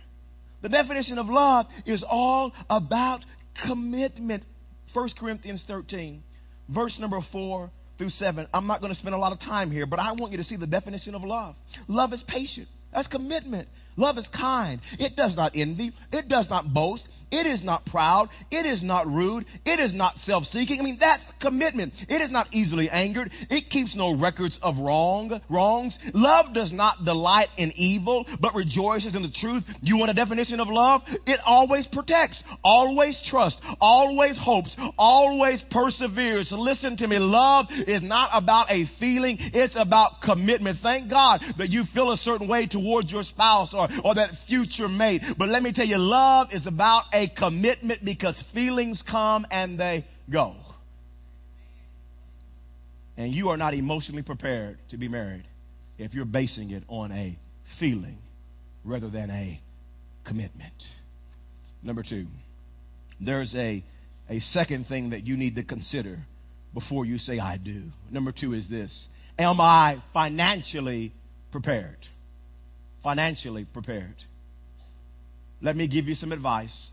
The 0.63 0.69
definition 0.69 1.19
of 1.19 1.27
love 1.27 1.67
is 1.85 2.03
all 2.09 2.53
about 2.69 3.21
commitment. 3.67 4.45
1 4.93 5.11
Corinthians 5.19 5.63
13, 5.67 6.23
verse 6.69 6.97
number 6.99 7.21
4 7.31 7.71
through 7.99 8.11
7. 8.11 8.47
I'm 8.53 8.67
not 8.67 8.81
going 8.81 8.93
to 8.93 8.99
spend 8.99 9.15
a 9.15 9.19
lot 9.19 9.33
of 9.33 9.41
time 9.41 9.71
here, 9.71 9.87
but 9.87 9.99
I 9.99 10.13
want 10.13 10.33
you 10.33 10.39
to 10.39 10.45
see 10.45 10.57
the 10.57 10.67
definition 10.67 11.15
of 11.15 11.23
love. 11.23 11.55
Love 11.89 12.13
is 12.13 12.23
patient. 12.27 12.69
That's 12.93 13.09
commitment. 13.09 13.69
Love 13.97 14.19
is 14.19 14.29
kind. 14.35 14.81
It 14.99 15.17
does 15.17 15.35
not 15.37 15.53
envy. 15.55 15.93
It 16.13 16.29
does 16.29 16.49
not 16.49 16.73
boast. 16.73 17.03
It 17.31 17.47
is 17.47 17.65
not 17.65 17.85
proud. 17.87 18.29
It 18.51 18.67
is 18.67 18.83
not 18.83 19.07
rude. 19.07 19.47
It 19.65 19.81
is 19.81 19.93
not 19.93 20.17
self 20.19 20.45
seeking. 20.45 20.81
I 20.81 20.85
mean, 20.85 20.99
that's 21.01 21.23
commitment. 21.41 21.93
It 22.09 22.21
is 22.21 22.31
not 22.31 22.53
easily 22.53 22.89
angered. 22.89 23.31
It 23.51 23.69
keeps 23.69 23.97
no 23.97 24.17
records 24.17 24.59
of 24.63 24.79
wrong, 24.79 25.41
wrongs. 25.51 25.99
Love 26.15 26.55
does 26.55 26.73
not 26.73 27.05
delight 27.05 27.49
in 27.57 27.73
evil, 27.73 28.25
but 28.41 28.55
rejoices 28.55 29.17
in 29.17 29.23
the 29.23 29.31
truth. 29.31 29.65
You 29.83 29.99
want 29.99 30.11
a 30.11 30.15
definition 30.15 30.61
of 30.61 30.69
love? 30.69 31.03
It 31.27 31.41
always 31.45 31.89
protects, 31.89 32.41
always 32.63 33.21
trusts, 33.29 33.61
always 33.81 34.39
hopes, 34.39 34.77
always 34.97 35.63
perseveres. 35.71 36.49
Listen 36.53 36.97
to 36.99 37.09
me. 37.09 37.19
Love 37.19 37.67
is 37.71 38.03
not 38.03 38.31
about 38.33 38.71
a 38.71 38.85
feeling. 39.01 39.37
It's 39.41 39.75
about 39.77 40.21
commitment. 40.23 40.79
Thank 40.81 41.11
God 41.11 41.41
that 41.59 41.71
you 41.71 41.85
feel 41.93 42.13
a 42.13 42.17
certain 42.19 42.49
way 42.49 42.69
towards 42.69 43.11
your 43.11 43.25
spouse 43.25 43.75
or, 43.75 43.89
or 44.05 44.15
that 44.15 44.31
future 44.47 44.89
mate. 44.89 45.23
But 45.37 45.49
let 45.49 45.63
me 45.63 45.73
tell 45.73 45.87
you, 45.87 45.99
love 45.99 46.49
is 46.53 46.67
about 46.67 47.05
a 47.17 47.29
commitment 47.29 48.05
because 48.05 48.43
feelings 48.53 49.03
come 49.11 49.47
and 49.51 49.81
they 49.81 50.07
go. 50.31 50.55
And 53.17 53.33
you 53.33 53.49
are 53.49 53.57
not 53.57 53.73
emotionally 53.73 54.23
prepared 54.23 54.79
to 54.91 54.99
be 54.99 55.09
married 55.09 55.47
if 55.99 56.13
you're 56.13 56.27
basing 56.27 56.71
it 56.73 56.83
on 56.89 57.11
a 57.13 57.39
feeling 57.81 58.19
rather 58.85 59.09
than 59.09 59.31
a 59.31 59.61
commitment. 60.27 60.75
Number 61.83 62.03
two, 62.03 62.27
there's 63.19 63.55
a, 63.55 63.83
a 64.29 64.41
second 64.41 64.87
thing 64.87 65.11
that 65.11 65.27
you 65.27 65.39
need 65.39 65.57
to 65.57 65.65
consider 65.65 66.19
before 66.75 67.07
you 67.07 67.17
say, 67.17 67.39
I 67.39 67.57
do. 67.57 67.85
Number 68.11 68.33
two 68.39 68.53
is 68.53 68.69
this 68.69 69.07
Am 69.39 69.59
I 69.61 70.03
financially 70.13 71.15
prepared? 71.51 71.97
Financially 73.03 73.65
prepared. 73.65 74.17
Let 75.63 75.77
me 75.77 75.89
give 75.89 76.05
you 76.05 76.15
some 76.15 76.33
advice 76.33 76.91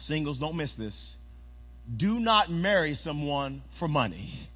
Singles, 0.00 0.38
don't 0.38 0.56
miss 0.56 0.72
this. 0.76 0.94
Do 1.96 2.18
not 2.20 2.50
marry 2.50 2.94
someone 2.94 3.62
for 3.78 3.88
money. 3.88 4.48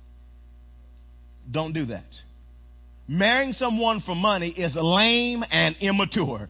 Don't 1.50 1.72
do 1.72 1.86
that. 1.86 2.04
Marrying 3.08 3.52
someone 3.54 4.00
for 4.00 4.14
money 4.14 4.50
is 4.50 4.72
lame 4.74 5.44
and 5.50 5.76
immature. 5.80 6.48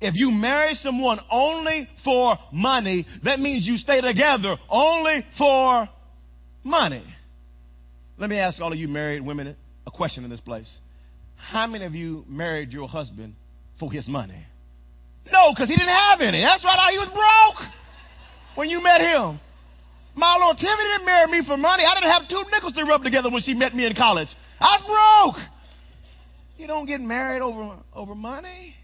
If 0.00 0.14
you 0.16 0.30
marry 0.30 0.74
someone 0.74 1.20
only 1.30 1.88
for 2.04 2.36
money, 2.52 3.06
that 3.24 3.38
means 3.38 3.66
you 3.66 3.76
stay 3.76 4.00
together 4.00 4.56
only 4.68 5.24
for 5.36 5.88
money. 6.64 7.04
Let 8.18 8.30
me 8.30 8.38
ask 8.38 8.60
all 8.60 8.72
of 8.72 8.78
you 8.78 8.88
married 8.88 9.24
women 9.24 9.56
a 9.86 9.90
question 9.90 10.24
in 10.24 10.30
this 10.30 10.40
place. 10.40 10.70
How 11.36 11.66
many 11.66 11.84
of 11.84 11.94
you 11.94 12.24
married 12.28 12.72
your 12.72 12.88
husband 12.88 13.34
for 13.78 13.90
his 13.90 14.06
money? 14.08 14.44
No, 15.32 15.52
because 15.52 15.68
he 15.68 15.76
didn't 15.76 15.94
have 15.94 16.20
any. 16.20 16.40
That's 16.42 16.64
right, 16.64 16.90
he 16.92 16.98
was 16.98 17.08
broke 17.08 17.68
when 18.56 18.68
you 18.68 18.82
met 18.82 19.00
him. 19.00 19.40
My 20.14 20.36
Lord 20.40 20.56
Tiffany 20.56 20.88
didn't 20.92 21.06
marry 21.06 21.30
me 21.30 21.46
for 21.46 21.56
money. 21.56 21.84
I 21.86 21.94
didn't 21.94 22.10
have 22.10 22.28
two 22.28 22.42
nickels 22.50 22.72
to 22.74 22.84
rub 22.84 23.02
together 23.02 23.30
when 23.30 23.42
she 23.42 23.54
met 23.54 23.74
me 23.74 23.86
in 23.86 23.94
college. 23.94 24.28
I 24.58 24.78
was 24.78 25.34
broke. 25.34 25.42
You 26.58 26.66
don't 26.66 26.86
get 26.86 27.00
married 27.00 27.40
over, 27.40 27.78
over 27.94 28.14
money. 28.14 28.74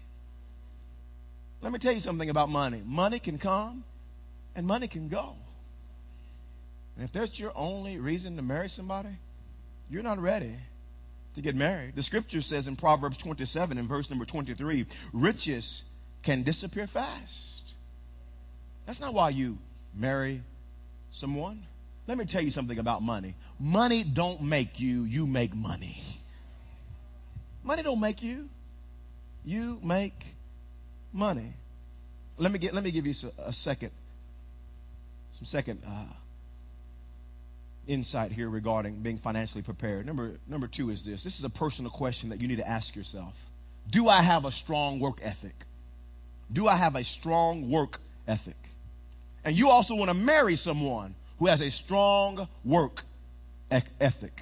Let 1.61 1.71
me 1.71 1.79
tell 1.79 1.91
you 1.91 1.99
something 1.99 2.29
about 2.29 2.49
money. 2.49 2.81
Money 2.85 3.19
can 3.19 3.37
come 3.37 3.83
and 4.55 4.65
money 4.65 4.87
can 4.87 5.09
go. 5.09 5.33
And 6.95 7.05
if 7.05 7.13
that's 7.13 7.37
your 7.37 7.51
only 7.55 7.97
reason 7.97 8.35
to 8.37 8.41
marry 8.41 8.69
somebody, 8.69 9.19
you're 9.89 10.03
not 10.03 10.17
ready 10.17 10.55
to 11.35 11.41
get 11.41 11.55
married. 11.55 11.95
The 11.95 12.03
scripture 12.03 12.41
says 12.41 12.67
in 12.67 12.75
Proverbs 12.75 13.17
27 13.23 13.77
and 13.77 13.87
verse 13.87 14.09
number 14.09 14.25
23 14.25 14.87
riches 15.13 15.83
can 16.23 16.43
disappear 16.43 16.87
fast. 16.91 17.31
That's 18.85 18.99
not 18.99 19.13
why 19.13 19.29
you 19.29 19.57
marry 19.93 20.41
someone. 21.13 21.63
Let 22.07 22.17
me 22.17 22.25
tell 22.29 22.41
you 22.41 22.51
something 22.51 22.79
about 22.79 23.01
money. 23.01 23.35
Money 23.59 24.05
don't 24.15 24.41
make 24.43 24.79
you, 24.79 25.03
you 25.03 25.25
make 25.25 25.53
money. 25.53 26.01
Money 27.63 27.83
don't 27.83 27.99
make 27.99 28.23
you. 28.23 28.45
You 29.43 29.77
make 29.83 30.13
money. 31.11 31.53
Let 32.37 32.51
me 32.51 32.59
get 32.59 32.73
let 32.73 32.83
me 32.83 32.91
give 32.91 33.05
you 33.05 33.13
a 33.45 33.51
second 33.51 33.91
some 35.37 35.45
second 35.45 35.83
uh, 35.85 36.13
insight 37.87 38.31
here 38.31 38.49
regarding 38.49 39.01
being 39.03 39.19
financially 39.19 39.63
prepared. 39.63 40.05
Number 40.05 40.37
number 40.47 40.67
2 40.67 40.89
is 40.91 41.03
this. 41.05 41.23
This 41.23 41.37
is 41.37 41.43
a 41.43 41.49
personal 41.49 41.91
question 41.91 42.29
that 42.29 42.39
you 42.39 42.47
need 42.47 42.57
to 42.57 42.67
ask 42.67 42.95
yourself. 42.95 43.33
Do 43.91 44.07
I 44.07 44.23
have 44.23 44.45
a 44.45 44.51
strong 44.51 44.99
work 44.99 45.17
ethic? 45.21 45.55
Do 46.51 46.67
I 46.67 46.77
have 46.77 46.95
a 46.95 47.03
strong 47.03 47.69
work 47.69 47.97
ethic? 48.27 48.55
And 49.43 49.55
you 49.55 49.69
also 49.69 49.95
want 49.95 50.09
to 50.09 50.13
marry 50.13 50.55
someone 50.55 51.15
who 51.39 51.47
has 51.47 51.61
a 51.61 51.69
strong 51.69 52.47
work 52.65 53.01
ethic. 53.71 54.33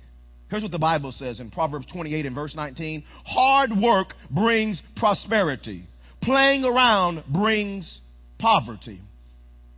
Here's 0.50 0.62
what 0.62 0.72
the 0.72 0.80
Bible 0.80 1.12
says 1.12 1.40
in 1.40 1.52
Proverbs 1.52 1.88
28 1.92 2.26
and 2.26 2.36
verse 2.36 2.56
19 2.56 3.04
Hard 3.26 3.72
work 3.82 4.14
brings 4.30 4.82
prosperity, 4.96 5.88
playing 6.22 6.64
around 6.64 7.24
brings 7.32 8.00
poverty. 8.40 9.02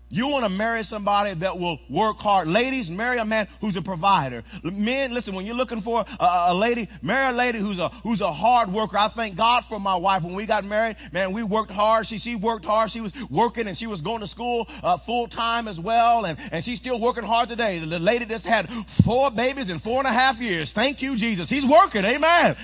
You 0.10 0.28
want 0.28 0.46
to 0.46 0.50
marry 0.50 0.84
somebody 0.84 1.38
that 1.42 1.60
will 1.60 1.80
work 1.90 2.18
hard. 2.18 2.48
Ladies, 2.48 2.90
marry 2.90 3.20
a 3.20 3.26
man 3.26 3.48
who's 3.60 3.76
a 3.76 3.82
provider. 3.82 4.42
Men, 4.64 5.14
listen, 5.14 5.36
when 5.36 5.46
you're 5.46 5.56
looking 5.56 5.82
for 5.82 6.06
a, 6.20 6.24
a, 6.24 6.56
lady, 6.56 6.90
marry 7.02 7.34
a 7.34 7.38
lady 7.38 7.60
who's 7.60 7.78
a, 7.78 7.90
who's 8.04 8.22
a 8.22 8.32
hard 8.32 8.72
worker. 8.72 8.98
I 8.98 9.12
thank 9.14 9.36
God 9.36 9.64
for 9.68 9.80
my 9.82 9.96
wife. 9.98 10.24
When 10.24 10.36
we 10.36 10.48
got 10.48 10.64
married, 10.64 10.96
man, 11.12 11.34
we 11.34 11.44
worked 11.44 11.72
hard. 11.72 12.06
She, 12.08 12.20
she 12.20 12.36
worked 12.36 12.64
hard. 12.64 12.92
She 12.92 13.02
was 13.02 13.12
working 13.30 13.68
and 13.68 13.78
she 13.78 13.86
was 13.86 14.02
going 14.02 14.22
to 14.22 14.28
school 14.28 14.66
uh, 14.70 14.98
full 15.06 15.28
time 15.28 15.68
as 15.68 15.78
well. 15.78 16.24
And, 16.24 16.40
and 16.40 16.64
she's 16.64 16.80
still 16.80 17.02
working 17.02 17.24
hard 17.24 17.50
today. 17.50 17.80
The 17.80 18.00
lady 18.00 18.26
just 18.26 18.46
had 18.46 18.68
four 19.06 19.30
babies 19.30 19.70
in 19.70 19.80
four 19.80 20.00
and 20.00 20.08
a 20.08 20.14
half 20.14 20.38
years. 20.38 20.72
Thank 20.74 21.02
you, 21.02 21.18
Jesus. 21.18 21.50
He's 21.50 21.66
working. 21.70 22.06
Amen. 22.06 22.56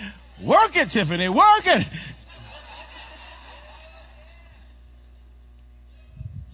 Work 0.46 0.76
it, 0.76 0.90
Tiffany. 0.94 1.28
Work 1.28 1.66
it. 1.66 1.88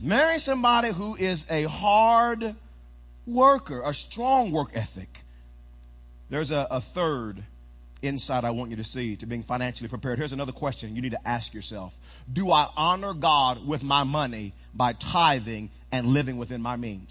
Marry 0.01 0.39
somebody 0.39 0.94
who 0.94 1.15
is 1.15 1.44
a 1.50 1.63
hard 1.65 2.56
worker, 3.27 3.82
a 3.86 3.94
strong 3.94 4.51
work 4.51 4.70
ethic. 4.74 5.10
There's 6.29 6.51
a, 6.51 6.68
a 6.70 6.82
third 6.94 7.44
insight 8.01 8.46
I 8.46 8.51
want 8.51 8.72
you 8.72 8.77
to 8.77 8.84
see 8.84 9.18
to 9.18 9.25
being 9.25 9.44
financially 9.44 9.89
prepared. 9.89 10.18
Here's 10.18 10.32
another 10.32 10.53
question 10.53 10.96
you 10.96 11.01
need 11.01 11.12
to 11.12 11.27
ask 11.27 11.53
yourself 11.53 11.91
Do 12.32 12.51
I 12.51 12.70
honor 12.75 13.13
God 13.13 13.68
with 13.68 13.82
my 13.82 14.03
money 14.03 14.53
by 14.74 14.94
tithing 14.94 15.70
and 15.91 16.08
living 16.08 16.38
within 16.38 16.62
my 16.62 16.77
means? 16.77 17.10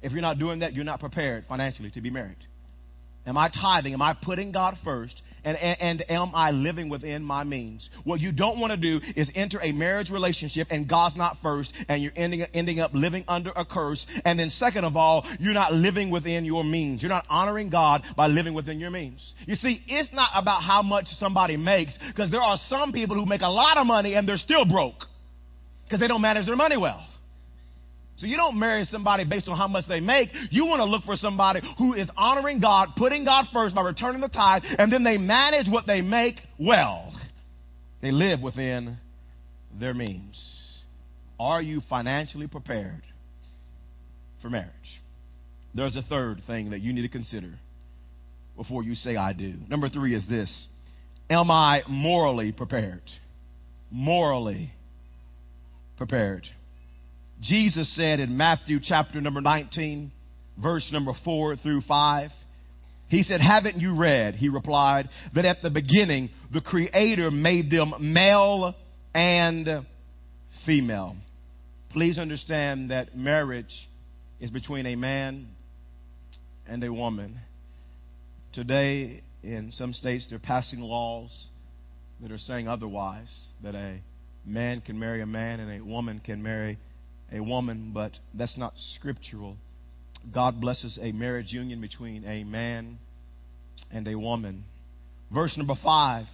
If 0.00 0.12
you're 0.12 0.22
not 0.22 0.38
doing 0.38 0.60
that, 0.60 0.74
you're 0.74 0.84
not 0.84 1.00
prepared 1.00 1.46
financially 1.48 1.90
to 1.92 2.00
be 2.00 2.10
married. 2.10 2.36
Am 3.26 3.36
I 3.36 3.48
tithing? 3.48 3.94
Am 3.94 4.02
I 4.02 4.14
putting 4.20 4.52
God 4.52 4.76
first 4.84 5.20
And, 5.44 5.56
and, 5.56 5.80
and, 5.80 6.10
am 6.10 6.32
I 6.34 6.52
living 6.52 6.88
within 6.88 7.24
my 7.24 7.42
means? 7.42 7.88
What 8.04 8.20
you 8.20 8.30
don't 8.30 8.60
want 8.60 8.70
to 8.70 8.76
do 8.76 9.04
is 9.16 9.28
enter 9.34 9.60
a 9.60 9.72
marriage 9.72 10.08
relationship 10.08 10.68
and 10.70 10.88
God's 10.88 11.16
not 11.16 11.36
first 11.42 11.72
and 11.88 12.00
you're 12.00 12.12
ending, 12.14 12.42
ending 12.54 12.78
up 12.78 12.92
living 12.94 13.24
under 13.26 13.50
a 13.56 13.64
curse. 13.64 14.04
And 14.24 14.38
then 14.38 14.50
second 14.50 14.84
of 14.84 14.96
all, 14.96 15.26
you're 15.40 15.52
not 15.52 15.72
living 15.72 16.10
within 16.10 16.44
your 16.44 16.62
means. 16.62 17.02
You're 17.02 17.08
not 17.08 17.26
honoring 17.28 17.70
God 17.70 18.02
by 18.16 18.28
living 18.28 18.54
within 18.54 18.78
your 18.78 18.90
means. 18.90 19.20
You 19.46 19.56
see, 19.56 19.82
it's 19.88 20.12
not 20.12 20.30
about 20.34 20.62
how 20.62 20.82
much 20.82 21.06
somebody 21.18 21.56
makes 21.56 21.92
because 22.08 22.30
there 22.30 22.42
are 22.42 22.58
some 22.68 22.92
people 22.92 23.16
who 23.16 23.26
make 23.26 23.42
a 23.42 23.50
lot 23.50 23.76
of 23.78 23.86
money 23.86 24.14
and 24.14 24.28
they're 24.28 24.36
still 24.36 24.64
broke 24.64 25.06
because 25.84 25.98
they 25.98 26.08
don't 26.08 26.22
manage 26.22 26.46
their 26.46 26.56
money 26.56 26.76
well. 26.76 27.04
So 28.16 28.26
you 28.26 28.36
don't 28.36 28.58
marry 28.58 28.84
somebody 28.84 29.24
based 29.24 29.48
on 29.48 29.56
how 29.56 29.68
much 29.68 29.88
they 29.88 30.00
make. 30.00 30.30
You 30.50 30.66
want 30.66 30.80
to 30.80 30.84
look 30.84 31.02
for 31.04 31.16
somebody 31.16 31.60
who 31.78 31.94
is 31.94 32.08
honoring 32.16 32.60
God, 32.60 32.90
putting 32.96 33.24
God 33.24 33.46
first 33.52 33.74
by 33.74 33.82
returning 33.82 34.20
the 34.20 34.28
tithe, 34.28 34.62
and 34.78 34.92
then 34.92 35.02
they 35.02 35.16
manage 35.18 35.68
what 35.68 35.86
they 35.86 36.00
make 36.02 36.36
well. 36.58 37.12
They 38.00 38.10
live 38.10 38.42
within 38.42 38.98
their 39.78 39.94
means. 39.94 40.40
Are 41.40 41.62
you 41.62 41.80
financially 41.88 42.46
prepared 42.46 43.02
for 44.40 44.50
marriage? 44.50 44.70
There's 45.74 45.96
a 45.96 46.02
third 46.02 46.42
thing 46.46 46.70
that 46.70 46.80
you 46.80 46.92
need 46.92 47.02
to 47.02 47.08
consider 47.08 47.58
before 48.56 48.82
you 48.82 48.94
say 48.94 49.16
I 49.16 49.32
do. 49.32 49.54
Number 49.68 49.88
three 49.88 50.14
is 50.14 50.28
this 50.28 50.66
Am 51.30 51.50
I 51.50 51.82
morally 51.88 52.52
prepared? 52.52 53.02
Morally 53.90 54.72
prepared. 55.96 56.46
Jesus 57.42 57.92
said 57.96 58.20
in 58.20 58.36
Matthew 58.36 58.78
chapter 58.80 59.20
number 59.20 59.40
19, 59.40 60.12
verse 60.62 60.88
number 60.92 61.12
4 61.24 61.56
through 61.56 61.80
5, 61.80 62.30
he 63.08 63.24
said, 63.24 63.40
Haven't 63.40 63.78
you 63.78 63.96
read, 63.96 64.36
he 64.36 64.48
replied, 64.48 65.08
that 65.34 65.44
at 65.44 65.60
the 65.60 65.68
beginning 65.68 66.30
the 66.52 66.60
Creator 66.60 67.32
made 67.32 67.68
them 67.68 67.94
male 68.00 68.74
and 69.12 69.68
female? 70.64 71.16
Please 71.90 72.16
understand 72.16 72.92
that 72.92 73.16
marriage 73.16 73.88
is 74.40 74.50
between 74.50 74.86
a 74.86 74.94
man 74.94 75.48
and 76.66 76.84
a 76.84 76.92
woman. 76.92 77.40
Today, 78.52 79.22
in 79.42 79.72
some 79.72 79.92
states, 79.92 80.28
they're 80.30 80.38
passing 80.38 80.80
laws 80.80 81.30
that 82.20 82.30
are 82.30 82.38
saying 82.38 82.68
otherwise, 82.68 83.30
that 83.64 83.74
a 83.74 84.00
man 84.46 84.80
can 84.80 84.96
marry 84.96 85.20
a 85.22 85.26
man 85.26 85.58
and 85.58 85.82
a 85.82 85.84
woman 85.84 86.20
can 86.24 86.40
marry 86.40 86.78
a 87.32 87.40
woman, 87.40 87.92
but 87.94 88.12
that's 88.34 88.56
not 88.58 88.74
scriptural. 88.96 89.56
God 90.32 90.60
blesses 90.60 90.98
a 91.00 91.12
marriage 91.12 91.52
union 91.52 91.80
between 91.80 92.24
a 92.24 92.44
man 92.44 92.98
and 93.90 94.06
a 94.06 94.16
woman. 94.16 94.64
Verse 95.32 95.56
number 95.56 95.74
five, 95.82 96.26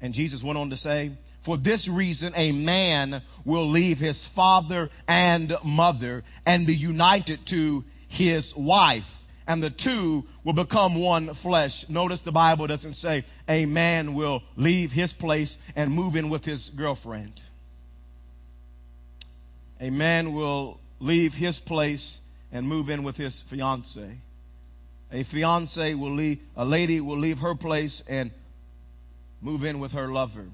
and 0.00 0.14
Jesus 0.14 0.42
went 0.42 0.58
on 0.58 0.70
to 0.70 0.76
say, 0.76 1.12
For 1.44 1.56
this 1.58 1.88
reason, 1.90 2.32
a 2.34 2.50
man 2.52 3.22
will 3.44 3.70
leave 3.70 3.98
his 3.98 4.20
father 4.34 4.90
and 5.06 5.52
mother 5.64 6.24
and 6.44 6.66
be 6.66 6.74
united 6.74 7.40
to 7.50 7.84
his 8.08 8.52
wife, 8.56 9.04
and 9.46 9.62
the 9.62 9.70
two 9.70 10.22
will 10.44 10.54
become 10.54 11.00
one 11.00 11.30
flesh. 11.42 11.84
Notice 11.88 12.20
the 12.24 12.32
Bible 12.32 12.66
doesn't 12.66 12.94
say 12.94 13.24
a 13.48 13.66
man 13.66 14.14
will 14.14 14.42
leave 14.56 14.90
his 14.90 15.12
place 15.12 15.54
and 15.76 15.92
move 15.92 16.16
in 16.16 16.30
with 16.30 16.44
his 16.44 16.70
girlfriend 16.76 17.32
a 19.80 19.90
man 19.90 20.34
will 20.34 20.78
leave 21.00 21.32
his 21.32 21.58
place 21.66 22.18
and 22.52 22.66
move 22.66 22.88
in 22.88 23.04
with 23.04 23.16
his 23.16 23.42
fiance. 23.50 24.18
A 25.12 25.24
fiance 25.24 25.94
will 25.94 26.14
leave, 26.14 26.40
a 26.56 26.64
lady 26.64 27.00
will 27.00 27.18
leave 27.18 27.38
her 27.38 27.54
place 27.54 28.02
and 28.08 28.30
move 29.40 29.62
in 29.64 29.78
with 29.78 29.92
her 29.92 30.08
lover. 30.08 30.46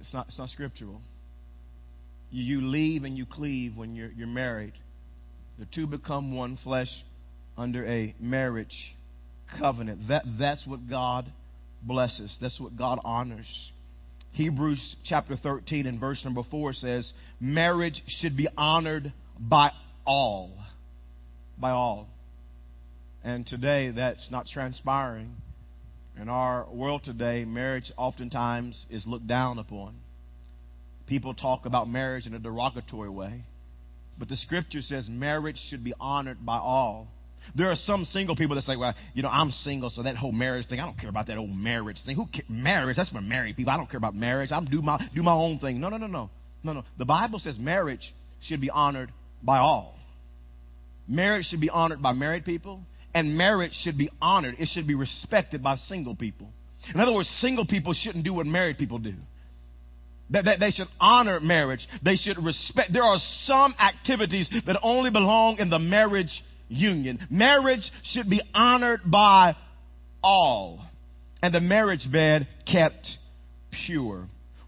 It's 0.00 0.12
not, 0.12 0.26
it's 0.28 0.38
not 0.38 0.48
scriptural. 0.48 1.00
You, 2.30 2.62
leave 2.62 3.04
and 3.04 3.16
you 3.16 3.26
cleave 3.26 3.76
when 3.76 3.94
you're, 3.94 4.10
you're 4.10 4.26
married. 4.26 4.72
The 5.58 5.66
two 5.66 5.86
become 5.86 6.34
one 6.34 6.58
flesh 6.64 6.88
under 7.56 7.86
a 7.86 8.14
marriage 8.18 8.74
covenant. 9.58 10.08
That, 10.08 10.24
that's 10.38 10.66
what 10.66 10.88
God 10.88 11.30
blesses. 11.82 12.34
That's 12.40 12.58
what 12.58 12.76
God 12.76 12.98
honors. 13.04 13.46
Hebrews 14.32 14.96
chapter 15.04 15.36
13 15.36 15.86
and 15.86 16.00
verse 16.00 16.24
number 16.24 16.42
4 16.50 16.72
says, 16.72 17.12
marriage 17.38 18.02
should 18.06 18.36
be 18.36 18.48
honored 18.56 19.12
by 19.38 19.72
all. 20.06 20.52
By 21.58 21.70
all. 21.70 22.08
And 23.22 23.46
today 23.46 23.90
that's 23.90 24.30
not 24.30 24.46
transpiring. 24.46 25.36
In 26.20 26.28
our 26.28 26.66
world 26.70 27.04
today, 27.04 27.44
marriage 27.44 27.92
oftentimes 27.96 28.86
is 28.90 29.06
looked 29.06 29.26
down 29.26 29.58
upon. 29.58 29.96
People 31.06 31.34
talk 31.34 31.66
about 31.66 31.88
marriage 31.88 32.26
in 32.26 32.34
a 32.34 32.38
derogatory 32.38 33.10
way. 33.10 33.44
But 34.18 34.28
the 34.28 34.36
scripture 34.36 34.82
says 34.82 35.08
marriage 35.08 35.60
should 35.68 35.84
be 35.84 35.94
honored 36.00 36.44
by 36.44 36.58
all. 36.58 37.08
There 37.54 37.70
are 37.70 37.76
some 37.76 38.04
single 38.04 38.36
people 38.36 38.56
that 38.56 38.62
say, 38.62 38.76
well, 38.76 38.94
you 39.14 39.22
know, 39.22 39.28
I'm 39.28 39.50
single, 39.50 39.90
so 39.90 40.02
that 40.02 40.16
whole 40.16 40.32
marriage 40.32 40.68
thing, 40.68 40.80
I 40.80 40.86
don't 40.86 40.98
care 40.98 41.10
about 41.10 41.26
that 41.26 41.36
old 41.36 41.50
marriage 41.50 41.98
thing. 42.04 42.16
Who 42.16 42.26
care? 42.26 42.44
Marriage, 42.48 42.96
that's 42.96 43.10
for 43.10 43.20
married 43.20 43.56
people. 43.56 43.72
I 43.72 43.76
don't 43.76 43.90
care 43.90 43.98
about 43.98 44.14
marriage. 44.14 44.50
I'm 44.52 44.64
do 44.64 44.82
my 44.82 45.00
do 45.14 45.22
my 45.22 45.34
own 45.34 45.58
thing. 45.58 45.80
No, 45.80 45.88
no, 45.88 45.96
no, 45.96 46.06
no. 46.06 46.30
No, 46.64 46.72
no. 46.72 46.84
The 46.98 47.04
Bible 47.04 47.38
says 47.38 47.58
marriage 47.58 48.14
should 48.42 48.60
be 48.60 48.70
honored 48.70 49.10
by 49.42 49.58
all. 49.58 49.96
Marriage 51.08 51.46
should 51.46 51.60
be 51.60 51.70
honored 51.70 52.00
by 52.00 52.12
married 52.12 52.44
people, 52.44 52.80
and 53.14 53.36
marriage 53.36 53.72
should 53.82 53.98
be 53.98 54.10
honored. 54.20 54.56
It 54.58 54.68
should 54.72 54.86
be 54.86 54.94
respected 54.94 55.62
by 55.62 55.76
single 55.76 56.14
people. 56.14 56.48
In 56.94 57.00
other 57.00 57.12
words, 57.12 57.28
single 57.40 57.66
people 57.66 57.94
shouldn't 57.94 58.24
do 58.24 58.34
what 58.34 58.46
married 58.46 58.78
people 58.78 58.98
do. 58.98 59.14
That, 60.30 60.46
that 60.46 60.60
they 60.60 60.70
should 60.70 60.88
honor 60.98 61.40
marriage. 61.40 61.86
They 62.02 62.16
should 62.16 62.42
respect. 62.42 62.92
There 62.92 63.02
are 63.02 63.18
some 63.44 63.74
activities 63.78 64.48
that 64.66 64.78
only 64.82 65.10
belong 65.10 65.58
in 65.58 65.68
the 65.68 65.78
marriage 65.78 66.42
union. 66.72 67.26
Marriage 67.30 67.90
should 68.04 68.28
be 68.28 68.42
honored 68.54 69.00
by 69.04 69.56
all, 70.22 70.84
and 71.42 71.54
the 71.54 71.60
marriage 71.60 72.06
bed 72.10 72.46
kept 72.70 73.08
pure. 73.86 74.26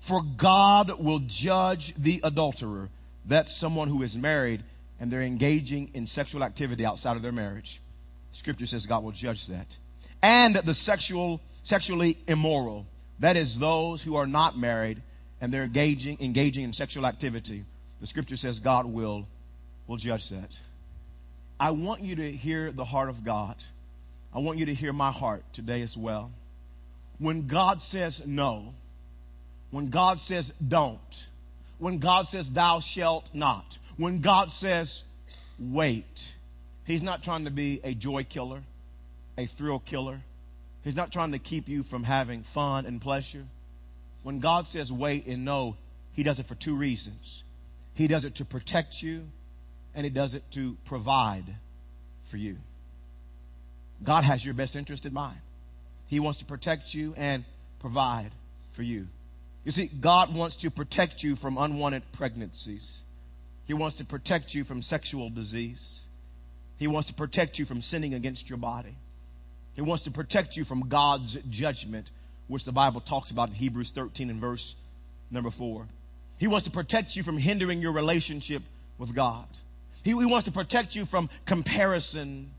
For 0.08 0.20
God 0.40 0.92
will 0.98 1.26
judge 1.42 1.94
the 1.98 2.20
adulterer. 2.22 2.88
That's 3.28 3.58
someone 3.58 3.88
who 3.88 4.02
is 4.02 4.14
married 4.14 4.62
and 5.00 5.10
they're 5.10 5.22
engaging 5.22 5.90
in 5.94 6.06
sexual 6.06 6.44
activity 6.44 6.84
outside 6.84 7.16
of 7.16 7.22
their 7.22 7.32
marriage. 7.32 7.80
Scripture 8.38 8.66
says 8.66 8.86
God 8.86 9.02
will 9.02 9.12
judge 9.12 9.40
that. 9.48 9.66
And 10.22 10.56
the 10.64 10.74
sexual, 10.74 11.40
sexually 11.64 12.18
immoral. 12.26 12.86
That 13.20 13.36
is 13.36 13.56
those 13.58 14.02
who 14.02 14.16
are 14.16 14.26
not 14.26 14.56
married 14.56 15.02
and 15.40 15.52
they're 15.52 15.64
engaging, 15.64 16.18
engaging 16.20 16.64
in 16.64 16.72
sexual 16.72 17.06
activity. 17.06 17.64
The 18.00 18.06
scripture 18.06 18.36
says 18.36 18.58
God 18.60 18.86
will, 18.86 19.26
will 19.86 19.96
judge 19.96 20.22
that. 20.30 20.48
I 21.58 21.70
want 21.70 22.02
you 22.02 22.16
to 22.16 22.32
hear 22.32 22.72
the 22.72 22.84
heart 22.84 23.08
of 23.08 23.24
God. 23.24 23.56
I 24.32 24.40
want 24.40 24.58
you 24.58 24.66
to 24.66 24.74
hear 24.74 24.92
my 24.92 25.12
heart 25.12 25.44
today 25.54 25.82
as 25.82 25.94
well. 25.96 26.30
When 27.18 27.46
God 27.46 27.78
says 27.90 28.20
no, 28.26 28.72
when 29.70 29.90
God 29.90 30.18
says 30.26 30.50
don't, 30.66 30.98
when 31.78 32.00
God 32.00 32.26
says 32.30 32.48
thou 32.52 32.80
shalt 32.94 33.24
not, 33.32 33.64
when 33.96 34.20
God 34.20 34.48
says 34.58 35.02
wait, 35.58 36.04
He's 36.84 37.02
not 37.02 37.22
trying 37.22 37.44
to 37.44 37.50
be 37.50 37.80
a 37.84 37.94
joy 37.94 38.24
killer, 38.24 38.62
a 39.38 39.48
thrill 39.56 39.78
killer. 39.78 40.20
He's 40.82 40.96
not 40.96 41.12
trying 41.12 41.32
to 41.32 41.38
keep 41.38 41.68
you 41.68 41.82
from 41.84 42.04
having 42.04 42.44
fun 42.52 42.84
and 42.84 43.00
pleasure. 43.00 43.44
When 44.22 44.40
God 44.40 44.66
says 44.66 44.90
wait 44.92 45.26
and 45.26 45.44
no, 45.44 45.76
He 46.12 46.24
does 46.24 46.38
it 46.38 46.46
for 46.46 46.56
two 46.56 46.76
reasons. 46.76 47.42
He 47.94 48.08
does 48.08 48.24
it 48.24 48.36
to 48.36 48.44
protect 48.44 48.94
you, 49.00 49.22
and 49.94 50.04
He 50.04 50.10
does 50.10 50.34
it 50.34 50.42
to 50.54 50.76
provide 50.86 51.44
for 52.30 52.36
you. 52.36 52.56
God 54.04 54.24
has 54.24 54.44
your 54.44 54.54
best 54.54 54.76
interest 54.76 55.06
in 55.06 55.12
mind. 55.12 55.38
He 56.06 56.20
wants 56.20 56.38
to 56.40 56.44
protect 56.44 56.92
you 56.92 57.14
and 57.14 57.44
provide 57.80 58.30
for 58.76 58.82
you. 58.82 59.06
You 59.64 59.72
see, 59.72 59.90
God 60.02 60.34
wants 60.34 60.56
to 60.60 60.70
protect 60.70 61.22
you 61.22 61.36
from 61.36 61.56
unwanted 61.56 62.02
pregnancies. 62.16 62.86
He 63.66 63.72
wants 63.72 63.96
to 63.96 64.04
protect 64.04 64.52
you 64.52 64.64
from 64.64 64.82
sexual 64.82 65.30
disease. 65.30 65.82
He 66.76 66.86
wants 66.86 67.08
to 67.08 67.14
protect 67.14 67.58
you 67.58 67.64
from 67.64 67.80
sinning 67.80 68.14
against 68.14 68.48
your 68.48 68.58
body. 68.58 68.94
He 69.74 69.80
wants 69.80 70.04
to 70.04 70.10
protect 70.10 70.56
you 70.56 70.64
from 70.64 70.88
God's 70.88 71.36
judgment, 71.50 72.08
which 72.48 72.64
the 72.64 72.72
Bible 72.72 73.00
talks 73.00 73.30
about 73.30 73.48
in 73.48 73.54
Hebrews 73.54 73.90
13 73.94 74.28
and 74.28 74.40
verse 74.40 74.74
number 75.30 75.50
4. 75.56 75.86
He 76.38 76.46
wants 76.46 76.66
to 76.66 76.72
protect 76.72 77.16
you 77.16 77.22
from 77.22 77.38
hindering 77.38 77.80
your 77.80 77.92
relationship 77.92 78.62
with 78.98 79.14
God. 79.14 79.46
He, 80.04 80.10
he 80.10 80.26
wants 80.26 80.46
to 80.46 80.52
protect 80.52 80.94
you 80.94 81.06
from 81.06 81.30
comparison 81.48 82.50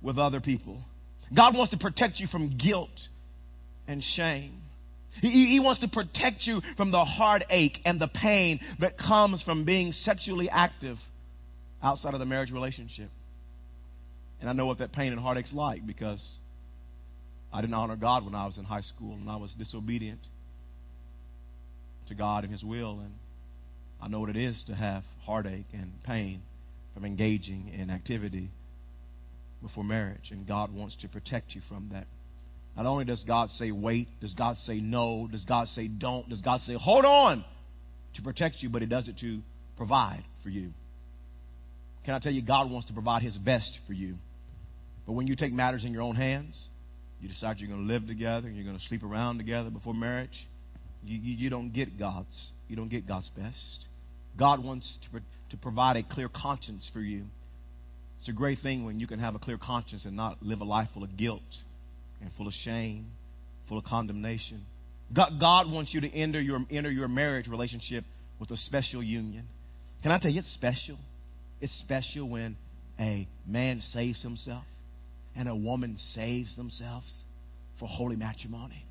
with 0.00 0.18
other 0.18 0.40
people. 0.40 0.80
God 1.36 1.56
wants 1.56 1.72
to 1.72 1.78
protect 1.78 2.20
you 2.20 2.28
from 2.28 2.56
guilt 2.56 2.90
and 3.88 4.02
shame. 4.02 4.62
He, 5.20 5.46
he 5.46 5.60
wants 5.60 5.80
to 5.82 5.88
protect 5.88 6.46
you 6.46 6.62
from 6.76 6.90
the 6.92 7.04
heartache 7.04 7.78
and 7.84 8.00
the 8.00 8.08
pain 8.08 8.60
that 8.80 8.96
comes 8.96 9.42
from 9.42 9.64
being 9.64 9.92
sexually 9.92 10.48
active 10.48 10.96
outside 11.82 12.14
of 12.14 12.20
the 12.20 12.26
marriage 12.26 12.52
relationship. 12.52 13.10
And 14.40 14.48
I 14.48 14.52
know 14.52 14.66
what 14.66 14.78
that 14.78 14.92
pain 14.92 15.12
and 15.12 15.20
heartache's 15.20 15.52
like 15.52 15.84
because 15.86 16.24
I 17.52 17.60
didn't 17.60 17.74
honor 17.74 17.96
God 17.96 18.24
when 18.24 18.34
I 18.34 18.46
was 18.46 18.58
in 18.58 18.64
high 18.64 18.80
school, 18.80 19.14
and 19.14 19.28
I 19.28 19.36
was 19.36 19.52
disobedient 19.58 20.20
to 22.08 22.14
God 22.14 22.44
and 22.44 22.52
His 22.52 22.64
will. 22.64 23.00
And 23.00 23.12
I 24.00 24.08
know 24.08 24.20
what 24.20 24.30
it 24.30 24.36
is 24.36 24.62
to 24.68 24.74
have 24.74 25.02
heartache 25.24 25.66
and 25.72 25.92
pain 26.04 26.42
from 26.94 27.04
engaging 27.04 27.68
in 27.68 27.90
activity 27.90 28.50
before 29.62 29.84
marriage. 29.84 30.30
And 30.30 30.46
God 30.46 30.72
wants 30.72 30.96
to 31.02 31.08
protect 31.08 31.54
you 31.54 31.60
from 31.68 31.90
that. 31.92 32.06
Not 32.76 32.86
only 32.86 33.04
does 33.04 33.22
God 33.24 33.50
say 33.50 33.70
wait, 33.70 34.08
does 34.20 34.34
God 34.34 34.56
say 34.58 34.80
no, 34.80 35.28
does 35.30 35.44
God 35.44 35.68
say 35.68 35.88
don't, 35.88 36.28
does 36.28 36.40
God 36.40 36.60
say 36.60 36.74
hold 36.74 37.04
on 37.04 37.44
to 38.14 38.22
protect 38.22 38.62
you, 38.62 38.70
but 38.70 38.82
He 38.82 38.88
does 38.88 39.08
it 39.08 39.18
to 39.18 39.40
provide 39.76 40.24
for 40.42 40.48
you. 40.48 40.70
Can 42.04 42.14
I 42.14 42.18
tell 42.18 42.32
you, 42.32 42.42
God 42.42 42.70
wants 42.70 42.88
to 42.88 42.94
provide 42.94 43.22
His 43.22 43.36
best 43.36 43.78
for 43.86 43.92
you. 43.92 44.16
But 45.06 45.12
when 45.12 45.26
you 45.26 45.36
take 45.36 45.52
matters 45.52 45.84
in 45.84 45.92
your 45.92 46.02
own 46.02 46.16
hands, 46.16 46.58
you 47.20 47.28
decide 47.28 47.58
you're 47.58 47.68
going 47.68 47.86
to 47.86 47.92
live 47.92 48.06
together, 48.06 48.48
you're 48.50 48.64
going 48.64 48.78
to 48.78 48.84
sleep 48.84 49.02
around 49.02 49.38
together 49.38 49.70
before 49.70 49.94
marriage, 49.94 50.48
you, 51.04 51.18
you, 51.18 51.36
you 51.36 51.50
don't 51.50 51.72
get 51.72 51.98
God's 51.98 52.50
you 52.68 52.76
don't 52.76 52.88
get 52.88 53.06
God's 53.06 53.28
best. 53.36 53.84
God 54.38 54.62
wants 54.64 54.98
to, 55.12 55.20
to 55.50 55.56
provide 55.56 55.96
a 55.96 56.02
clear 56.02 56.28
conscience 56.28 56.88
for 56.92 57.00
you. 57.00 57.24
It's 58.20 58.28
a 58.28 58.32
great 58.32 58.58
thing 58.62 58.84
when 58.84 59.00
you 59.00 59.06
can 59.06 59.18
have 59.18 59.34
a 59.34 59.38
clear 59.38 59.58
conscience 59.58 60.04
and 60.04 60.16
not 60.16 60.42
live 60.42 60.60
a 60.60 60.64
life 60.64 60.88
full 60.94 61.02
of 61.02 61.16
guilt 61.16 61.42
and 62.20 62.30
full 62.36 62.46
of 62.46 62.52
shame, 62.52 63.06
full 63.68 63.78
of 63.78 63.84
condemnation. 63.84 64.64
God, 65.12 65.32
God 65.40 65.70
wants 65.70 65.92
you 65.92 66.00
to 66.02 66.08
enter 66.08 66.40
your, 66.40 66.60
enter 66.70 66.90
your 66.90 67.08
marriage 67.08 67.48
relationship 67.48 68.04
with 68.38 68.50
a 68.50 68.56
special 68.56 69.02
union. 69.02 69.46
Can 70.02 70.12
I 70.12 70.18
tell 70.18 70.30
you, 70.30 70.38
it's 70.40 70.54
special. 70.54 70.98
It's 71.60 71.72
special 71.80 72.28
when 72.28 72.56
a 72.98 73.26
man 73.46 73.80
saves 73.80 74.22
himself 74.22 74.64
and 75.36 75.48
a 75.48 75.54
woman 75.54 75.96
saves 76.14 76.54
themselves 76.56 77.10
for 77.78 77.88
holy 77.88 78.16
matrimony. 78.16 78.84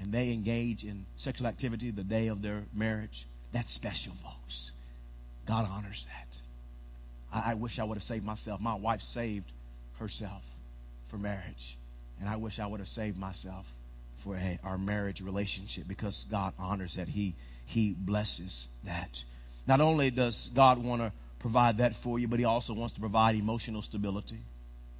And 0.00 0.12
they 0.12 0.30
engage 0.30 0.84
in 0.84 1.06
sexual 1.18 1.46
activity 1.48 1.90
the 1.90 2.04
day 2.04 2.28
of 2.28 2.40
their 2.40 2.64
marriage. 2.72 3.26
That's 3.52 3.72
special, 3.74 4.12
folks. 4.22 4.70
God 5.46 5.66
honors 5.68 6.06
that. 6.06 7.36
I, 7.36 7.52
I 7.52 7.54
wish 7.54 7.78
I 7.78 7.84
would 7.84 7.96
have 7.96 8.04
saved 8.04 8.24
myself. 8.24 8.60
My 8.60 8.74
wife 8.74 9.00
saved 9.12 9.50
herself 9.98 10.42
for 11.10 11.18
marriage. 11.18 11.78
And 12.20 12.28
I 12.28 12.36
wish 12.36 12.58
I 12.58 12.66
would 12.66 12.80
have 12.80 12.88
saved 12.88 13.16
myself 13.16 13.64
for 14.24 14.36
a, 14.36 14.58
our 14.64 14.76
marriage 14.76 15.20
relationship 15.20 15.84
because 15.88 16.24
God 16.30 16.52
honors 16.58 16.94
that. 16.96 17.08
He, 17.08 17.34
he 17.66 17.94
blesses 17.96 18.66
that. 18.84 19.10
Not 19.66 19.80
only 19.80 20.10
does 20.10 20.48
God 20.54 20.82
want 20.82 21.02
to 21.02 21.12
provide 21.40 21.78
that 21.78 21.92
for 22.02 22.18
you, 22.18 22.28
but 22.28 22.38
He 22.38 22.44
also 22.44 22.74
wants 22.74 22.94
to 22.94 23.00
provide 23.00 23.34
emotional 23.36 23.82
stability. 23.82 24.40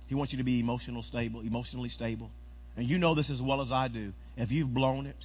He 0.06 0.14
wants 0.14 0.32
you 0.32 0.38
to 0.38 0.44
be 0.44 0.60
emotional 0.60 1.02
stable, 1.02 1.40
emotionally 1.40 1.88
stable. 1.88 2.30
And 2.76 2.88
you 2.88 2.98
know 2.98 3.14
this 3.14 3.30
as 3.30 3.42
well 3.42 3.60
as 3.60 3.72
I 3.72 3.88
do. 3.88 4.12
If 4.36 4.50
you've 4.50 4.72
blown 4.72 5.06
it, 5.06 5.16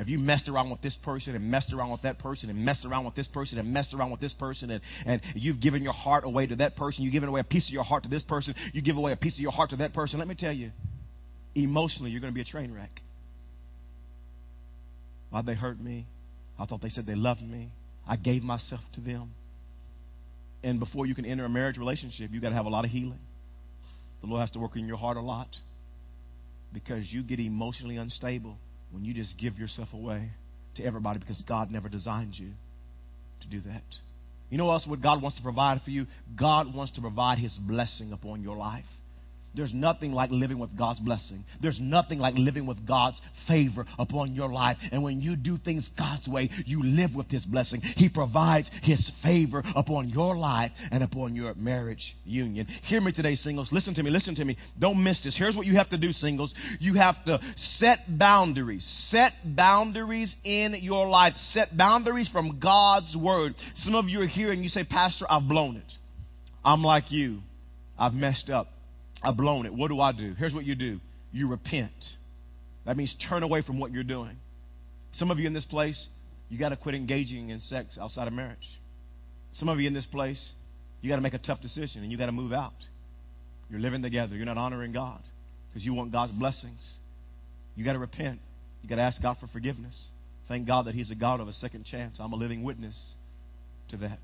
if 0.00 0.08
you 0.08 0.18
messed 0.18 0.48
around 0.48 0.70
with 0.70 0.80
this 0.80 0.96
person 1.02 1.34
and 1.34 1.50
messed 1.50 1.74
around 1.74 1.90
with 1.90 2.02
that 2.02 2.18
person 2.18 2.48
and 2.48 2.64
messed 2.64 2.86
around 2.86 3.04
with 3.04 3.14
this 3.14 3.28
person 3.28 3.58
and 3.58 3.70
messed 3.70 3.92
around 3.92 4.10
with 4.10 4.20
this 4.20 4.32
person 4.32 4.70
and, 4.70 4.80
and 5.04 5.20
you've 5.34 5.60
given 5.60 5.82
your 5.82 5.92
heart 5.92 6.24
away 6.24 6.46
to 6.46 6.56
that 6.56 6.74
person, 6.74 7.04
you've 7.04 7.12
given 7.12 7.28
away 7.28 7.40
a 7.40 7.44
piece 7.44 7.68
of 7.68 7.72
your 7.74 7.84
heart 7.84 8.04
to 8.04 8.08
this 8.08 8.22
person, 8.22 8.54
you 8.72 8.80
give 8.80 8.96
away 8.96 9.12
a 9.12 9.16
piece 9.16 9.34
of 9.34 9.40
your 9.40 9.52
heart 9.52 9.70
to 9.70 9.76
that 9.76 9.92
person, 9.92 10.18
let 10.18 10.26
me 10.26 10.34
tell 10.34 10.52
you, 10.52 10.70
emotionally, 11.54 12.10
you're 12.10 12.22
going 12.22 12.32
to 12.32 12.34
be 12.34 12.40
a 12.40 12.44
train 12.44 12.72
wreck. 12.72 12.90
Why 15.28 15.42
they 15.42 15.54
hurt 15.54 15.78
me? 15.78 16.06
I 16.58 16.64
thought 16.64 16.80
they 16.80 16.88
said 16.88 17.04
they 17.04 17.14
loved 17.14 17.42
me. 17.42 17.70
I 18.08 18.16
gave 18.16 18.42
myself 18.42 18.80
to 18.94 19.00
them. 19.02 19.32
And 20.62 20.80
before 20.80 21.04
you 21.04 21.14
can 21.14 21.26
enter 21.26 21.44
a 21.44 21.48
marriage 21.50 21.76
relationship, 21.76 22.30
you 22.32 22.40
got 22.40 22.50
to 22.50 22.54
have 22.54 22.66
a 22.66 22.70
lot 22.70 22.86
of 22.86 22.90
healing. 22.90 23.20
The 24.22 24.28
Lord 24.28 24.40
has 24.40 24.50
to 24.52 24.58
work 24.58 24.76
in 24.76 24.86
your 24.86 24.96
heart 24.96 25.18
a 25.18 25.20
lot 25.20 25.48
because 26.72 27.04
you 27.12 27.22
get 27.22 27.38
emotionally 27.38 27.98
unstable 27.98 28.56
when 28.90 29.04
you 29.04 29.14
just 29.14 29.38
give 29.38 29.58
yourself 29.58 29.88
away 29.92 30.30
to 30.76 30.84
everybody 30.84 31.18
because 31.18 31.42
God 31.46 31.70
never 31.70 31.88
designed 31.88 32.34
you 32.36 32.50
to 33.42 33.48
do 33.48 33.60
that. 33.62 33.82
You 34.50 34.58
know 34.58 34.70
else 34.70 34.86
what 34.86 35.00
God 35.00 35.22
wants 35.22 35.36
to 35.36 35.42
provide 35.42 35.80
for 35.82 35.90
you? 35.90 36.06
God 36.38 36.74
wants 36.74 36.92
to 36.94 37.00
provide 37.00 37.38
His 37.38 37.52
blessing 37.54 38.12
upon 38.12 38.42
your 38.42 38.56
life. 38.56 38.84
There's 39.54 39.74
nothing 39.74 40.12
like 40.12 40.30
living 40.30 40.58
with 40.58 40.76
God's 40.78 41.00
blessing. 41.00 41.44
There's 41.60 41.78
nothing 41.80 42.18
like 42.18 42.34
living 42.36 42.66
with 42.66 42.86
God's 42.86 43.20
favor 43.48 43.84
upon 43.98 44.34
your 44.34 44.48
life. 44.48 44.76
And 44.92 45.02
when 45.02 45.20
you 45.20 45.34
do 45.34 45.56
things 45.56 45.90
God's 45.98 46.28
way, 46.28 46.50
you 46.66 46.82
live 46.82 47.14
with 47.14 47.28
His 47.28 47.44
blessing. 47.44 47.80
He 47.80 48.08
provides 48.08 48.70
His 48.82 49.10
favor 49.22 49.62
upon 49.74 50.08
your 50.08 50.36
life 50.36 50.70
and 50.92 51.02
upon 51.02 51.34
your 51.34 51.54
marriage 51.54 52.14
union. 52.24 52.66
Hear 52.84 53.00
me 53.00 53.12
today, 53.12 53.34
singles. 53.34 53.70
Listen 53.72 53.94
to 53.94 54.02
me. 54.02 54.10
Listen 54.10 54.36
to 54.36 54.44
me. 54.44 54.56
Don't 54.78 55.02
miss 55.02 55.20
this. 55.22 55.36
Here's 55.36 55.56
what 55.56 55.66
you 55.66 55.76
have 55.76 55.90
to 55.90 55.98
do, 55.98 56.12
singles. 56.12 56.54
You 56.78 56.94
have 56.94 57.16
to 57.24 57.40
set 57.78 58.00
boundaries. 58.08 58.86
Set 59.10 59.32
boundaries 59.44 60.34
in 60.44 60.76
your 60.80 61.08
life. 61.08 61.34
Set 61.52 61.76
boundaries 61.76 62.28
from 62.28 62.60
God's 62.60 63.16
word. 63.16 63.54
Some 63.76 63.96
of 63.96 64.08
you 64.08 64.20
are 64.20 64.26
here 64.26 64.52
and 64.52 64.62
you 64.62 64.68
say, 64.68 64.84
Pastor, 64.84 65.26
I've 65.28 65.48
blown 65.48 65.76
it. 65.76 65.92
I'm 66.64 66.84
like 66.84 67.10
you. 67.10 67.40
I've 67.98 68.14
messed 68.14 68.48
up. 68.48 68.68
I've 69.22 69.36
blown 69.36 69.66
it. 69.66 69.74
What 69.74 69.88
do 69.88 70.00
I 70.00 70.12
do? 70.12 70.34
Here's 70.34 70.54
what 70.54 70.64
you 70.64 70.74
do 70.74 71.00
you 71.32 71.48
repent. 71.48 71.92
That 72.86 72.96
means 72.96 73.14
turn 73.28 73.42
away 73.42 73.62
from 73.62 73.78
what 73.78 73.92
you're 73.92 74.02
doing. 74.02 74.36
Some 75.12 75.30
of 75.30 75.38
you 75.38 75.46
in 75.46 75.52
this 75.52 75.64
place, 75.64 76.08
you 76.48 76.58
got 76.58 76.70
to 76.70 76.76
quit 76.76 76.94
engaging 76.94 77.50
in 77.50 77.60
sex 77.60 77.98
outside 78.00 78.26
of 78.26 78.32
marriage. 78.32 78.58
Some 79.52 79.68
of 79.68 79.78
you 79.78 79.86
in 79.86 79.94
this 79.94 80.06
place, 80.06 80.52
you 81.00 81.08
got 81.08 81.16
to 81.16 81.22
make 81.22 81.34
a 81.34 81.38
tough 81.38 81.60
decision 81.60 82.02
and 82.02 82.10
you 82.10 82.18
got 82.18 82.26
to 82.26 82.32
move 82.32 82.52
out. 82.52 82.72
You're 83.70 83.80
living 83.80 84.02
together. 84.02 84.34
You're 84.34 84.46
not 84.46 84.58
honoring 84.58 84.92
God 84.92 85.20
because 85.68 85.84
you 85.84 85.94
want 85.94 86.12
God's 86.12 86.32
blessings. 86.32 86.84
You 87.76 87.84
got 87.84 87.92
to 87.92 87.98
repent. 87.98 88.40
You 88.82 88.88
got 88.88 88.96
to 88.96 89.02
ask 89.02 89.22
God 89.22 89.36
for 89.40 89.46
forgiveness. 89.48 89.96
Thank 90.48 90.66
God 90.66 90.86
that 90.86 90.94
He's 90.94 91.10
a 91.10 91.14
God 91.14 91.40
of 91.40 91.48
a 91.48 91.52
second 91.52 91.84
chance. 91.84 92.18
I'm 92.18 92.32
a 92.32 92.36
living 92.36 92.64
witness 92.64 92.98
to 93.90 93.96
that. 93.98 94.18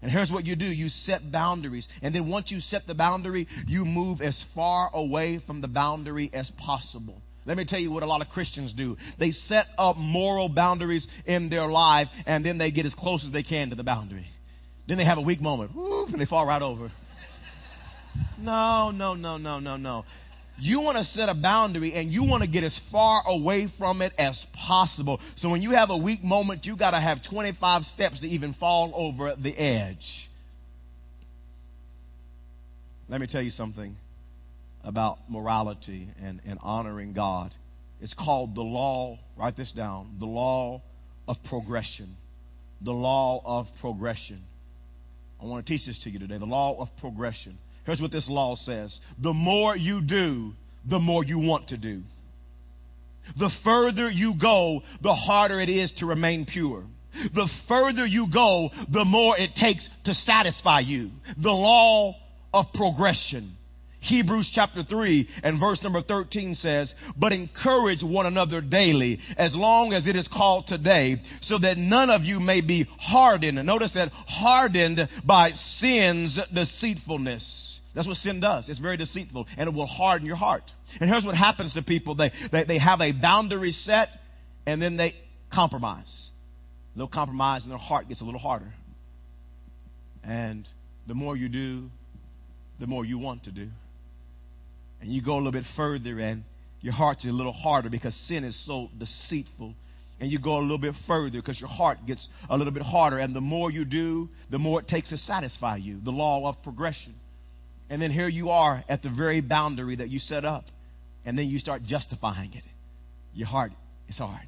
And 0.00 0.10
here's 0.10 0.30
what 0.30 0.46
you 0.46 0.54
do 0.54 0.66
you 0.66 0.88
set 0.88 1.32
boundaries. 1.32 1.88
And 2.02 2.14
then 2.14 2.28
once 2.28 2.50
you 2.50 2.60
set 2.60 2.86
the 2.86 2.94
boundary, 2.94 3.48
you 3.66 3.84
move 3.84 4.20
as 4.20 4.44
far 4.54 4.90
away 4.92 5.40
from 5.46 5.60
the 5.60 5.68
boundary 5.68 6.30
as 6.32 6.50
possible. 6.56 7.20
Let 7.46 7.56
me 7.56 7.64
tell 7.64 7.80
you 7.80 7.90
what 7.90 8.02
a 8.02 8.06
lot 8.06 8.20
of 8.20 8.28
Christians 8.28 8.74
do. 8.74 8.96
They 9.18 9.30
set 9.30 9.66
up 9.78 9.96
moral 9.96 10.50
boundaries 10.50 11.06
in 11.24 11.48
their 11.48 11.66
life, 11.66 12.08
and 12.26 12.44
then 12.44 12.58
they 12.58 12.70
get 12.70 12.84
as 12.84 12.94
close 12.94 13.24
as 13.24 13.32
they 13.32 13.42
can 13.42 13.70
to 13.70 13.76
the 13.76 13.82
boundary. 13.82 14.26
Then 14.86 14.98
they 14.98 15.04
have 15.04 15.18
a 15.18 15.22
weak 15.22 15.40
moment, 15.40 15.74
whoop, 15.74 16.10
and 16.10 16.20
they 16.20 16.26
fall 16.26 16.46
right 16.46 16.62
over. 16.62 16.92
No, 18.40 18.90
no, 18.90 19.14
no, 19.14 19.36
no, 19.36 19.60
no, 19.60 19.76
no. 19.76 20.04
You 20.60 20.80
want 20.80 20.98
to 20.98 21.04
set 21.04 21.28
a 21.28 21.34
boundary 21.34 21.94
and 21.94 22.10
you 22.10 22.24
want 22.24 22.42
to 22.42 22.48
get 22.48 22.64
as 22.64 22.78
far 22.90 23.22
away 23.26 23.68
from 23.78 24.02
it 24.02 24.12
as 24.18 24.38
possible. 24.66 25.20
So 25.36 25.48
when 25.50 25.62
you 25.62 25.70
have 25.70 25.90
a 25.90 25.96
weak 25.96 26.24
moment, 26.24 26.64
you 26.64 26.76
got 26.76 26.90
to 26.90 27.00
have 27.00 27.18
25 27.30 27.82
steps 27.84 28.20
to 28.20 28.26
even 28.26 28.54
fall 28.54 28.92
over 28.94 29.36
the 29.36 29.56
edge. 29.56 30.28
Let 33.08 33.20
me 33.20 33.28
tell 33.30 33.40
you 33.40 33.50
something 33.50 33.96
about 34.82 35.18
morality 35.28 36.08
and, 36.20 36.40
and 36.44 36.58
honoring 36.62 37.12
God. 37.12 37.52
It's 38.00 38.14
called 38.14 38.54
the 38.54 38.62
law, 38.62 39.18
write 39.36 39.56
this 39.56 39.72
down, 39.72 40.16
the 40.18 40.26
law 40.26 40.82
of 41.26 41.36
progression. 41.48 42.16
The 42.82 42.92
law 42.92 43.42
of 43.44 43.66
progression. 43.80 44.42
I 45.40 45.46
want 45.46 45.66
to 45.66 45.72
teach 45.72 45.86
this 45.86 46.00
to 46.04 46.10
you 46.10 46.18
today. 46.18 46.38
The 46.38 46.44
law 46.46 46.80
of 46.80 46.88
progression. 47.00 47.58
Here's 47.88 48.02
what 48.02 48.12
this 48.12 48.28
law 48.28 48.54
says 48.54 48.98
The 49.22 49.32
more 49.32 49.74
you 49.74 50.02
do, 50.02 50.52
the 50.86 50.98
more 50.98 51.24
you 51.24 51.38
want 51.38 51.68
to 51.68 51.78
do. 51.78 52.02
The 53.38 53.50
further 53.64 54.10
you 54.10 54.34
go, 54.38 54.82
the 55.02 55.14
harder 55.14 55.58
it 55.58 55.70
is 55.70 55.90
to 55.96 56.04
remain 56.04 56.44
pure. 56.44 56.84
The 57.34 57.48
further 57.66 58.04
you 58.04 58.26
go, 58.30 58.68
the 58.92 59.06
more 59.06 59.38
it 59.38 59.54
takes 59.54 59.88
to 60.04 60.12
satisfy 60.12 60.80
you. 60.80 61.12
The 61.42 61.50
law 61.50 62.14
of 62.52 62.66
progression. 62.74 63.56
Hebrews 64.00 64.52
chapter 64.54 64.82
3 64.82 65.26
and 65.42 65.58
verse 65.58 65.82
number 65.82 66.02
13 66.02 66.56
says, 66.56 66.92
But 67.16 67.32
encourage 67.32 68.02
one 68.02 68.26
another 68.26 68.60
daily, 68.60 69.18
as 69.38 69.54
long 69.54 69.94
as 69.94 70.06
it 70.06 70.14
is 70.14 70.28
called 70.28 70.66
today, 70.66 71.22
so 71.40 71.56
that 71.58 71.78
none 71.78 72.10
of 72.10 72.22
you 72.22 72.38
may 72.38 72.60
be 72.60 72.86
hardened. 73.00 73.64
Notice 73.64 73.94
that 73.94 74.12
hardened 74.12 75.08
by 75.24 75.52
sin's 75.78 76.38
deceitfulness. 76.52 77.68
That's 77.98 78.06
what 78.06 78.18
sin 78.18 78.38
does. 78.38 78.68
It's 78.68 78.78
very 78.78 78.96
deceitful 78.96 79.48
and 79.56 79.68
it 79.68 79.74
will 79.74 79.88
harden 79.88 80.24
your 80.24 80.36
heart. 80.36 80.62
And 81.00 81.10
here's 81.10 81.24
what 81.24 81.34
happens 81.34 81.72
to 81.72 81.82
people 81.82 82.14
they, 82.14 82.30
they, 82.52 82.62
they 82.62 82.78
have 82.78 83.00
a 83.00 83.10
boundary 83.10 83.72
set 83.72 84.10
and 84.66 84.80
then 84.80 84.96
they 84.96 85.16
compromise. 85.52 86.08
They'll 86.94 87.08
compromise 87.08 87.62
and 87.64 87.72
their 87.72 87.78
heart 87.78 88.06
gets 88.06 88.20
a 88.20 88.24
little 88.24 88.38
harder. 88.38 88.72
And 90.22 90.64
the 91.08 91.14
more 91.14 91.36
you 91.36 91.48
do, 91.48 91.88
the 92.78 92.86
more 92.86 93.04
you 93.04 93.18
want 93.18 93.42
to 93.46 93.50
do. 93.50 93.66
And 95.00 95.12
you 95.12 95.20
go 95.20 95.32
a 95.32 95.38
little 95.38 95.50
bit 95.50 95.66
further 95.74 96.20
and 96.20 96.44
your 96.80 96.92
heart's 96.92 97.24
a 97.24 97.30
little 97.30 97.52
harder 97.52 97.90
because 97.90 98.14
sin 98.28 98.44
is 98.44 98.56
so 98.64 98.90
deceitful. 98.96 99.74
And 100.20 100.30
you 100.30 100.38
go 100.38 100.58
a 100.58 100.62
little 100.62 100.78
bit 100.78 100.94
further 101.08 101.40
because 101.40 101.58
your 101.58 101.68
heart 101.68 101.98
gets 102.06 102.28
a 102.48 102.56
little 102.56 102.72
bit 102.72 102.84
harder. 102.84 103.18
And 103.18 103.34
the 103.34 103.40
more 103.40 103.72
you 103.72 103.84
do, 103.84 104.28
the 104.52 104.58
more 104.60 104.78
it 104.78 104.86
takes 104.86 105.08
to 105.08 105.16
satisfy 105.16 105.78
you. 105.78 105.98
The 106.00 106.12
law 106.12 106.48
of 106.48 106.62
progression. 106.62 107.16
And 107.90 108.00
then 108.02 108.10
here 108.10 108.28
you 108.28 108.50
are 108.50 108.84
at 108.88 109.02
the 109.02 109.10
very 109.10 109.40
boundary 109.40 109.96
that 109.96 110.08
you 110.10 110.18
set 110.18 110.44
up. 110.44 110.64
and 111.24 111.36
then 111.38 111.46
you 111.46 111.58
start 111.58 111.82
justifying 111.82 112.54
it. 112.54 112.64
Your 113.34 113.48
heart 113.48 113.72
is 114.08 114.16
hard. 114.16 114.46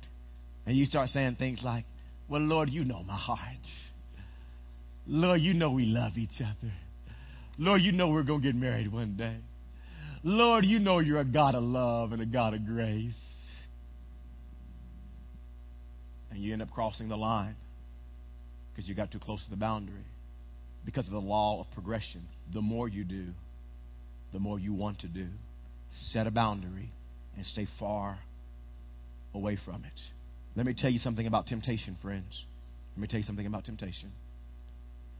And 0.64 0.76
you 0.76 0.86
start 0.86 1.10
saying 1.10 1.36
things 1.36 1.60
like, 1.62 1.84
Well, 2.28 2.40
Lord, 2.40 2.70
you 2.70 2.84
know 2.84 3.02
my 3.02 3.16
heart. 3.16 3.66
Lord, 5.06 5.40
you 5.40 5.52
know 5.52 5.72
we 5.72 5.84
love 5.86 6.16
each 6.16 6.40
other. 6.40 6.72
Lord, 7.58 7.82
you 7.82 7.92
know 7.92 8.08
we're 8.08 8.22
going 8.22 8.40
to 8.40 8.46
get 8.46 8.54
married 8.54 8.90
one 8.92 9.16
day. 9.16 9.36
Lord, 10.22 10.64
you 10.64 10.78
know 10.78 11.00
you're 11.00 11.20
a 11.20 11.24
God 11.24 11.54
of 11.54 11.62
love 11.62 12.12
and 12.12 12.22
a 12.22 12.26
God 12.26 12.54
of 12.54 12.64
grace. 12.64 13.12
And 16.30 16.40
you 16.42 16.52
end 16.52 16.62
up 16.62 16.70
crossing 16.70 17.08
the 17.08 17.16
line 17.16 17.56
because 18.72 18.88
you 18.88 18.94
got 18.94 19.10
too 19.10 19.18
close 19.18 19.42
to 19.44 19.50
the 19.50 19.56
boundary. 19.56 20.04
Because 20.84 21.06
of 21.06 21.12
the 21.12 21.20
law 21.20 21.60
of 21.60 21.70
progression. 21.72 22.22
The 22.52 22.62
more 22.62 22.88
you 22.88 23.04
do, 23.04 23.26
the 24.32 24.38
more 24.38 24.58
you 24.58 24.72
want 24.72 25.00
to 25.00 25.08
do. 25.08 25.26
Set 26.10 26.26
a 26.26 26.30
boundary 26.30 26.90
and 27.36 27.44
stay 27.46 27.66
far 27.78 28.18
away 29.34 29.58
from 29.64 29.84
it. 29.84 30.00
Let 30.56 30.66
me 30.66 30.74
tell 30.76 30.90
you 30.90 30.98
something 30.98 31.26
about 31.26 31.46
temptation, 31.46 31.96
friends. 32.02 32.44
Let 32.96 33.02
me 33.02 33.08
tell 33.08 33.18
you 33.18 33.24
something 33.24 33.46
about 33.46 33.64
temptation. 33.64 34.10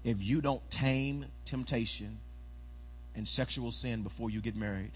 If 0.05 0.17
you 0.21 0.41
don't 0.41 0.63
tame 0.81 1.27
temptation 1.47 2.19
and 3.15 3.29
sexual 3.29 3.71
sin 3.71 4.03
before 4.03 4.31
you 4.31 4.41
get 4.41 4.57
married, 4.57 4.93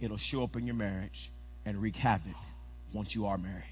it'll 0.00 0.18
show 0.18 0.42
up 0.42 0.56
in 0.56 0.66
your 0.66 0.74
marriage 0.74 1.30
and 1.64 1.80
wreak 1.80 1.96
havoc 1.96 2.34
once 2.94 3.14
you 3.14 3.26
are 3.26 3.38
married. 3.38 3.64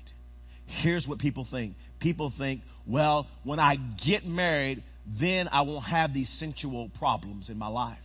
Here's 0.66 1.06
what 1.06 1.18
people 1.18 1.46
think 1.50 1.74
people 2.00 2.32
think, 2.36 2.62
well, 2.86 3.26
when 3.44 3.58
I 3.58 3.76
get 3.76 4.26
married, 4.26 4.82
then 5.20 5.48
I 5.48 5.62
won't 5.62 5.84
have 5.84 6.14
these 6.14 6.30
sensual 6.38 6.90
problems 6.98 7.50
in 7.50 7.58
my 7.58 7.68
life. 7.68 7.98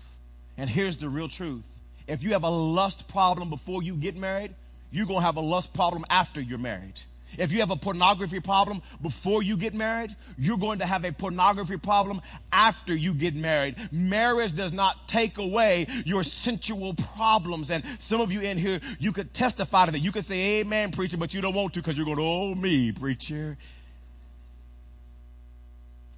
And 0.57 0.69
here's 0.69 0.97
the 0.97 1.09
real 1.09 1.29
truth 1.29 1.63
if 2.07 2.23
you 2.23 2.33
have 2.33 2.43
a 2.43 2.49
lust 2.49 3.03
problem 3.09 3.49
before 3.49 3.83
you 3.83 3.95
get 3.95 4.15
married, 4.15 4.55
you're 4.91 5.05
going 5.05 5.19
to 5.19 5.25
have 5.25 5.35
a 5.35 5.41
lust 5.41 5.69
problem 5.73 6.03
after 6.09 6.41
you're 6.41 6.57
married. 6.57 6.95
If 7.38 7.51
you 7.51 7.59
have 7.59 7.69
a 7.69 7.75
pornography 7.75 8.39
problem 8.39 8.81
before 9.01 9.43
you 9.43 9.57
get 9.57 9.73
married, 9.75 10.15
you're 10.38 10.57
going 10.57 10.79
to 10.79 10.88
have 10.88 11.03
a 11.03 11.12
pornography 11.12 11.77
problem 11.77 12.21
after 12.51 12.95
you 12.95 13.13
get 13.13 13.35
married. 13.35 13.75
Marriage 13.91 14.55
does 14.55 14.73
not 14.73 14.95
take 15.09 15.38
away 15.38 15.85
your 16.05 16.23
sensual 16.23 16.95
problems. 17.15 17.69
And 17.69 17.83
some 18.07 18.21
of 18.21 18.31
you 18.31 18.41
in 18.41 18.57
here, 18.57 18.79
you 18.97 19.13
could 19.13 19.33
testify 19.33 19.85
to 19.85 19.91
that. 19.91 20.01
You 20.01 20.12
could 20.12 20.25
say, 20.25 20.59
Amen, 20.62 20.91
preacher, 20.91 21.17
but 21.17 21.31
you 21.31 21.41
don't 21.41 21.53
want 21.53 21.73
to 21.75 21.81
because 21.81 21.95
you're 21.95 22.05
going, 22.05 22.17
Oh, 22.19 22.55
me, 22.55 22.91
preacher. 22.99 23.57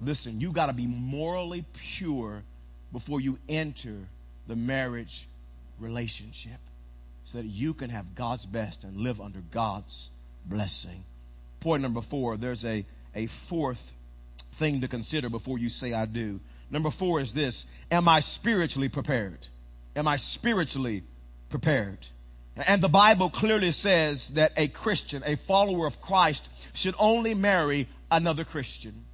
Listen, 0.02 0.40
you 0.40 0.52
got 0.52 0.66
to 0.66 0.72
be 0.72 0.86
morally 0.86 1.64
pure 1.98 2.42
before 2.92 3.20
you 3.20 3.38
enter 3.48 4.00
the 4.48 4.56
marriage 4.56 5.26
relationship 5.78 6.58
so 7.26 7.38
that 7.38 7.46
you 7.46 7.72
can 7.74 7.90
have 7.90 8.14
God's 8.16 8.44
best 8.46 8.84
and 8.84 8.96
live 8.96 9.20
under 9.20 9.40
God's 9.52 10.08
blessing. 10.44 11.04
Point 11.60 11.82
number 11.82 12.00
four 12.10 12.36
there's 12.36 12.64
a, 12.64 12.84
a 13.14 13.28
fourth 13.48 13.78
thing 14.58 14.80
to 14.80 14.88
consider 14.88 15.30
before 15.30 15.58
you 15.58 15.68
say, 15.68 15.92
I 15.92 16.06
do. 16.06 16.40
Number 16.70 16.90
four 16.98 17.20
is 17.20 17.32
this 17.32 17.64
Am 17.90 18.08
I 18.08 18.20
spiritually 18.20 18.88
prepared? 18.88 19.38
Am 19.94 20.08
I 20.08 20.16
spiritually 20.34 21.04
prepared? 21.50 21.98
And 22.56 22.82
the 22.82 22.88
Bible 22.88 23.30
clearly 23.30 23.70
says 23.70 24.26
that 24.34 24.52
a 24.56 24.68
Christian, 24.68 25.22
a 25.24 25.38
follower 25.46 25.86
of 25.86 25.94
Christ, 26.02 26.42
should 26.74 26.94
only 26.98 27.34
marry 27.34 27.88
another 28.10 28.44
Christian. 28.44 29.04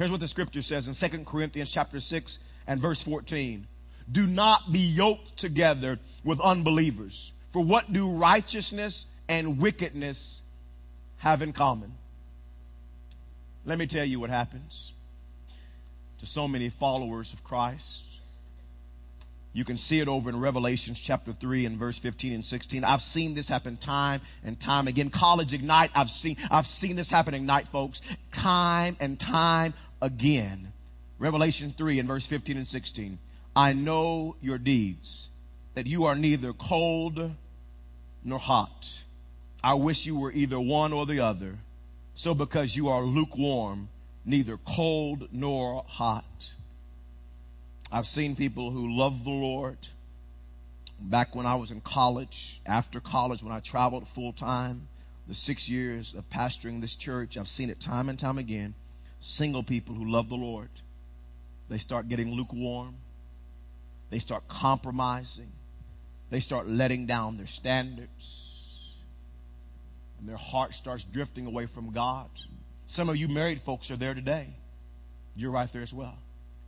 Here's 0.00 0.10
what 0.10 0.20
the 0.20 0.28
scripture 0.28 0.62
says 0.62 0.88
in 0.88 0.94
2 0.94 1.24
Corinthians 1.26 1.70
chapter 1.74 2.00
6 2.00 2.38
and 2.66 2.80
verse 2.80 3.02
14. 3.04 3.66
Do 4.10 4.22
not 4.22 4.62
be 4.72 4.78
yoked 4.78 5.36
together 5.36 5.98
with 6.24 6.40
unbelievers. 6.40 7.32
For 7.52 7.62
what 7.62 7.92
do 7.92 8.10
righteousness 8.10 9.04
and 9.28 9.60
wickedness 9.60 10.40
have 11.18 11.42
in 11.42 11.52
common? 11.52 11.92
Let 13.66 13.76
me 13.76 13.86
tell 13.86 14.06
you 14.06 14.18
what 14.18 14.30
happens 14.30 14.92
to 16.20 16.26
so 16.28 16.48
many 16.48 16.72
followers 16.80 17.30
of 17.36 17.44
Christ. 17.44 17.84
You 19.52 19.66
can 19.66 19.76
see 19.76 20.00
it 20.00 20.08
over 20.08 20.30
in 20.30 20.40
Revelations 20.40 20.98
chapter 21.06 21.34
3 21.38 21.66
and 21.66 21.78
verse 21.78 21.98
15 22.02 22.32
and 22.32 22.44
16. 22.44 22.84
I've 22.84 23.00
seen 23.00 23.34
this 23.34 23.48
happen 23.48 23.76
time 23.76 24.22
and 24.44 24.58
time 24.58 24.86
again. 24.86 25.10
College 25.12 25.52
Ignite, 25.52 25.90
I've 25.94 26.08
seen, 26.08 26.36
I've 26.50 26.66
seen 26.66 26.94
this 26.96 27.10
happen 27.10 27.34
Ignite, 27.34 27.66
folks, 27.72 28.00
time 28.32 28.96
and 29.00 29.18
time 29.18 29.74
again. 30.00 30.72
Revelation 31.18 31.74
3 31.76 31.98
and 31.98 32.08
verse 32.08 32.26
15 32.28 32.56
and 32.56 32.66
16. 32.66 33.18
I 33.54 33.72
know 33.72 34.36
your 34.40 34.58
deeds, 34.58 35.28
that 35.74 35.86
you 35.86 36.04
are 36.04 36.14
neither 36.14 36.52
cold 36.52 37.18
nor 38.24 38.38
hot. 38.38 38.84
I 39.62 39.74
wish 39.74 39.98
you 40.04 40.16
were 40.16 40.32
either 40.32 40.58
one 40.58 40.92
or 40.92 41.06
the 41.06 41.24
other. 41.24 41.58
So 42.16 42.34
because 42.34 42.74
you 42.74 42.88
are 42.88 43.02
lukewarm, 43.02 43.88
neither 44.24 44.58
cold 44.76 45.28
nor 45.32 45.84
hot. 45.86 46.24
I've 47.92 48.04
seen 48.06 48.36
people 48.36 48.70
who 48.70 48.96
love 48.96 49.24
the 49.24 49.30
Lord. 49.30 49.78
Back 51.00 51.34
when 51.34 51.46
I 51.46 51.56
was 51.56 51.70
in 51.70 51.80
college, 51.80 52.60
after 52.66 53.00
college, 53.00 53.42
when 53.42 53.52
I 53.52 53.60
traveled 53.60 54.06
full 54.14 54.32
time, 54.32 54.88
the 55.28 55.34
six 55.34 55.68
years 55.68 56.14
of 56.16 56.24
pastoring 56.28 56.80
this 56.80 56.96
church, 56.98 57.36
I've 57.38 57.46
seen 57.46 57.70
it 57.70 57.78
time 57.84 58.08
and 58.08 58.18
time 58.18 58.38
again. 58.38 58.74
Single 59.20 59.62
people 59.62 59.94
who 59.94 60.10
love 60.10 60.28
the 60.28 60.34
Lord, 60.34 60.70
they 61.68 61.78
start 61.78 62.08
getting 62.08 62.30
lukewarm. 62.30 62.96
They 64.10 64.18
start 64.18 64.44
compromising. 64.48 65.52
They 66.30 66.40
start 66.40 66.66
letting 66.66 67.06
down 67.06 67.36
their 67.36 67.46
standards. 67.46 68.10
And 70.18 70.28
their 70.28 70.36
heart 70.36 70.72
starts 70.72 71.04
drifting 71.12 71.46
away 71.46 71.66
from 71.72 71.92
God. 71.92 72.28
Some 72.88 73.08
of 73.08 73.16
you 73.16 73.28
married 73.28 73.60
folks 73.64 73.90
are 73.90 73.96
there 73.96 74.14
today. 74.14 74.48
You're 75.34 75.52
right 75.52 75.68
there 75.72 75.82
as 75.82 75.92
well. 75.92 76.18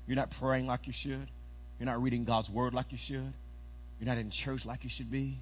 You're 0.07 0.17
not 0.17 0.31
praying 0.41 0.67
like 0.67 0.87
you 0.87 0.93
should. 0.97 1.29
You're 1.79 1.87
not 1.87 2.01
reading 2.01 2.25
God's 2.25 2.49
word 2.49 2.75
like 2.75 2.87
you 2.91 2.99
should. 3.07 3.33
You're 3.99 4.09
not 4.09 4.19
in 4.19 4.31
church 4.45 4.61
like 4.65 4.85
you 4.85 4.91
should 4.93 5.11
be. 5.11 5.39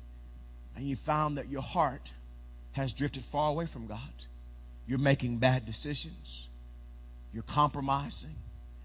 And 0.74 0.88
you 0.88 0.96
found 1.04 1.36
that 1.36 1.50
your 1.50 1.62
heart 1.62 2.02
has 2.72 2.92
drifted 2.96 3.24
far 3.30 3.50
away 3.50 3.66
from 3.70 3.86
God. 3.86 3.98
You're 4.86 4.98
making 4.98 5.38
bad 5.38 5.66
decisions. 5.66 6.46
You're 7.32 7.44
compromising. 7.44 8.34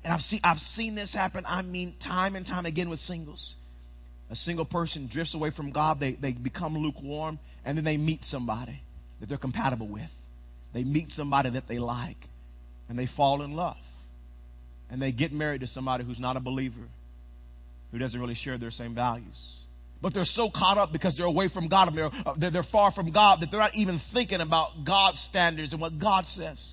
And 0.04 0.14
I've 0.14 0.22
seen, 0.22 0.40
I've 0.44 0.60
seen 0.76 0.96
this 0.96 1.12
happen, 1.12 1.46
I 1.48 1.62
mean, 1.64 1.96
time 2.04 2.36
and 2.36 2.46
time 2.46 2.66
again 2.66 2.90
with 2.90 3.00
singles. 3.00 3.56
A 4.30 4.36
single 4.36 4.66
person 4.66 5.10
drifts 5.12 5.34
away 5.34 5.52
from 5.52 5.72
God, 5.72 6.00
they, 6.00 6.16
they 6.16 6.32
become 6.32 6.76
lukewarm, 6.78 7.40
and 7.64 7.78
then 7.78 7.86
they 7.86 7.98
meet 7.98 8.24
somebody 8.24 8.80
that 9.20 9.30
they're 9.30 9.38
compatible 9.38 9.88
with. 9.88 10.10
They 10.74 10.84
meet 10.84 11.10
somebody 11.12 11.52
that 11.52 11.68
they 11.68 11.80
like, 11.80 12.18
and 12.90 13.00
they 13.00 13.08
fall 13.18 13.42
in 13.42 13.54
love. 13.54 13.78
And 14.90 15.02
they 15.02 15.12
get 15.12 15.32
married 15.32 15.62
to 15.62 15.68
somebody 15.68 16.04
who's 16.04 16.20
not 16.20 16.38
a 16.38 16.40
believer, 16.40 16.88
who 17.92 17.98
doesn't 17.98 18.20
really 18.20 18.36
share 18.36 18.58
their 18.58 18.72
same 18.72 18.94
values. 18.94 19.36
But 20.02 20.14
they're 20.14 20.26
so 20.26 20.52
caught 20.54 20.78
up 20.78 20.92
because 20.92 21.16
they're 21.18 21.26
away 21.26 21.50
from 21.50 21.68
God 21.68 21.88
and 21.88 21.98
they're, 21.98 22.12
uh, 22.14 22.36
they're 22.38 22.66
far 22.72 22.92
from 22.92 23.12
God 23.12 23.40
that 23.42 23.50
they're 23.50 23.60
not 23.60 23.74
even 23.74 24.00
thinking 24.14 24.42
about 24.42 24.86
God's 24.86 25.20
standards 25.30 25.72
and 25.72 25.82
what 25.82 25.98
God 25.98 26.26
says. 26.28 26.64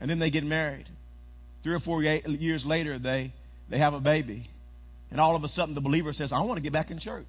And 0.00 0.08
then 0.08 0.20
they 0.20 0.30
get 0.30 0.44
married. 0.44 0.86
Three 1.62 1.74
or 1.74 1.80
four 1.80 2.02
years 2.02 2.64
later, 2.64 2.98
they, 2.98 3.32
they 3.68 3.78
have 3.78 3.94
a 3.94 4.00
baby. 4.00 4.48
And 5.10 5.20
all 5.20 5.36
of 5.36 5.44
a 5.44 5.48
sudden, 5.48 5.74
the 5.74 5.80
believer 5.80 6.12
says, 6.12 6.32
I 6.32 6.40
want 6.42 6.56
to 6.56 6.62
get 6.62 6.72
back 6.72 6.90
in 6.90 6.98
church. 6.98 7.26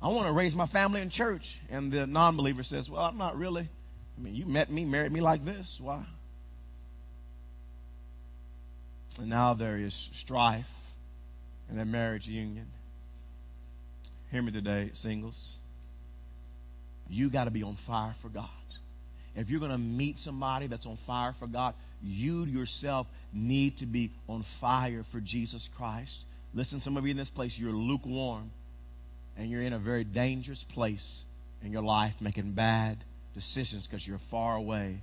I 0.00 0.08
want 0.08 0.26
to 0.26 0.32
raise 0.32 0.54
my 0.54 0.66
family 0.66 1.00
in 1.00 1.10
church. 1.10 1.42
And 1.70 1.92
the 1.92 2.06
non 2.06 2.36
believer 2.36 2.62
says, 2.62 2.88
Well, 2.88 3.02
I'm 3.02 3.18
not 3.18 3.36
really. 3.36 3.68
I 4.16 4.20
mean, 4.20 4.34
you 4.34 4.46
met 4.46 4.70
me, 4.70 4.84
married 4.84 5.12
me 5.12 5.20
like 5.20 5.44
this. 5.44 5.78
Why? 5.80 6.04
And 9.18 9.28
now 9.30 9.54
there 9.54 9.78
is 9.78 9.94
strife 10.22 10.64
in 11.70 11.76
their 11.76 11.84
marriage 11.84 12.26
union. 12.26 12.66
Hear 14.30 14.42
me 14.42 14.52
today, 14.52 14.90
singles. 15.02 15.38
You 17.08 17.30
got 17.30 17.44
to 17.44 17.50
be 17.50 17.62
on 17.62 17.78
fire 17.86 18.14
for 18.20 18.28
God. 18.28 18.48
If 19.34 19.48
you're 19.48 19.60
going 19.60 19.72
to 19.72 19.78
meet 19.78 20.16
somebody 20.18 20.66
that's 20.66 20.86
on 20.86 20.98
fire 21.06 21.34
for 21.38 21.46
God, 21.46 21.74
you 22.02 22.44
yourself 22.44 23.06
need 23.32 23.78
to 23.78 23.86
be 23.86 24.12
on 24.28 24.44
fire 24.60 25.04
for 25.12 25.20
Jesus 25.20 25.66
Christ. 25.76 26.14
Listen, 26.54 26.80
some 26.80 26.96
of 26.96 27.04
you 27.04 27.10
in 27.10 27.16
this 27.16 27.30
place, 27.30 27.54
you're 27.58 27.72
lukewarm 27.72 28.50
and 29.36 29.50
you're 29.50 29.62
in 29.62 29.72
a 29.72 29.78
very 29.78 30.04
dangerous 30.04 30.64
place 30.74 31.04
in 31.62 31.72
your 31.72 31.82
life 31.82 32.14
making 32.20 32.52
bad 32.52 32.98
decisions 33.34 33.86
because 33.86 34.06
you're 34.06 34.20
far 34.30 34.56
away 34.56 35.00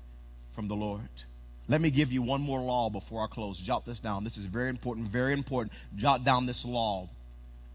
from 0.56 0.68
the 0.68 0.74
Lord. 0.74 1.10
Let 1.68 1.80
me 1.80 1.92
give 1.92 2.12
you 2.12 2.22
one 2.22 2.42
more 2.42 2.60
law 2.60 2.90
before 2.90 3.24
I 3.24 3.28
close. 3.34 3.62
Jot 3.64 3.86
this 3.86 4.00
down. 4.00 4.24
This 4.24 4.38
is 4.38 4.46
very 4.48 4.70
important, 4.70 5.12
very 5.12 5.34
important. 5.34 5.72
Jot 5.96 6.26
down 6.26 6.46
this 6.46 6.62
law. 6.66 7.10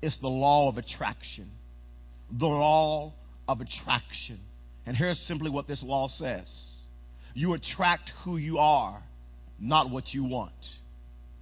It's 0.02 0.18
the 0.20 0.28
law 0.28 0.68
of 0.68 0.76
attraction. 0.76 1.50
The 2.30 2.46
law 2.46 3.12
of 3.48 3.60
attraction. 3.60 4.40
And 4.84 4.96
here's 4.96 5.18
simply 5.26 5.50
what 5.50 5.66
this 5.66 5.82
law 5.82 6.08
says 6.08 6.46
you 7.38 7.54
attract 7.54 8.10
who 8.24 8.36
you 8.36 8.58
are, 8.58 9.00
not 9.60 9.90
what 9.90 10.12
you 10.12 10.24
want. 10.24 10.50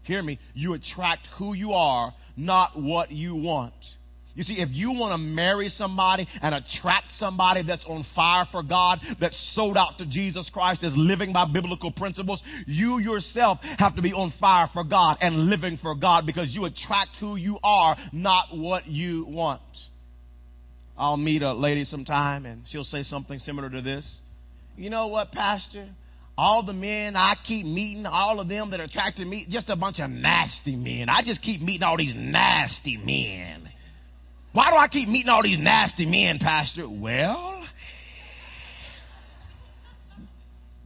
Hear 0.03 0.23
me. 0.23 0.39
You 0.53 0.75
attract 0.75 1.27
who 1.39 1.55
you 1.55 1.73
are, 1.73 2.13
not 2.37 2.73
what 2.79 3.11
you 3.11 3.35
want. 3.35 3.73
You 4.35 4.43
see, 4.43 4.61
if 4.61 4.69
you 4.73 4.91
want 4.93 5.15
to 5.15 5.19
marry 5.19 5.71
somebody 5.71 6.29
and 6.43 6.55
attract 6.55 7.13
somebody 7.19 7.63
that's 7.63 7.87
on 7.87 8.05
fire 8.15 8.45
for 8.53 8.63
God, 8.63 8.99
that's 9.19 9.55
sold 9.55 9.79
out 9.79 9.97
to 9.97 10.07
Jesus 10.07 10.51
Christ, 10.53 10.81
that's 10.83 10.95
living 10.95 11.33
by 11.33 11.47
biblical 11.51 11.91
principles, 11.91 12.43
you 12.67 12.99
yourself 12.99 13.57
have 13.79 13.97
to 13.97 14.03
be 14.03 14.13
on 14.13 14.35
fire 14.39 14.69
for 14.75 14.85
God 14.85 15.17
and 15.23 15.49
living 15.49 15.79
for 15.81 15.95
God 15.95 16.27
because 16.27 16.55
you 16.55 16.67
attract 16.67 17.13
who 17.21 17.37
you 17.37 17.59
are, 17.65 17.97
not 18.13 18.49
what 18.55 18.87
you 18.87 19.25
want. 19.27 19.63
I'll 20.99 21.17
meet 21.17 21.41
a 21.41 21.55
lady 21.55 21.85
sometime 21.85 22.45
and 22.45 22.65
she'll 22.69 22.85
say 22.85 23.03
something 23.03 23.39
similar 23.39 23.71
to 23.71 23.81
this. 23.81 24.07
You 24.77 24.91
know 24.91 25.07
what, 25.09 25.33
Pastor? 25.33 25.89
All 26.39 26.63
the 26.63 26.75
men 26.75 27.17
I 27.17 27.35
keep 27.47 27.65
meeting, 27.65 28.05
all 28.05 28.41
of 28.41 28.49
them 28.49 28.71
that 28.71 28.81
are 28.81 28.85
attracted 28.85 29.25
to 29.25 29.29
me, 29.29 29.47
just 29.49 29.71
a 29.71 29.77
bunch 29.77 30.01
of 30.01 30.11
nasty 30.11 30.77
men. 30.77 31.09
I 31.09 31.23
just 31.25 31.41
keep 31.43 31.63
meeting 31.63 31.83
all 31.83 31.97
these 31.97 32.15
nasty 32.15 32.99
men. 32.99 33.69
Why 34.53 34.71
do 34.71 34.77
I 34.77 34.89
keep 34.89 35.09
meeting 35.09 35.31
all 35.31 35.43
these 35.43 35.59
nasty 35.59 36.05
men, 36.05 36.39
Pastor? 36.39 36.89
Well, 36.89 37.67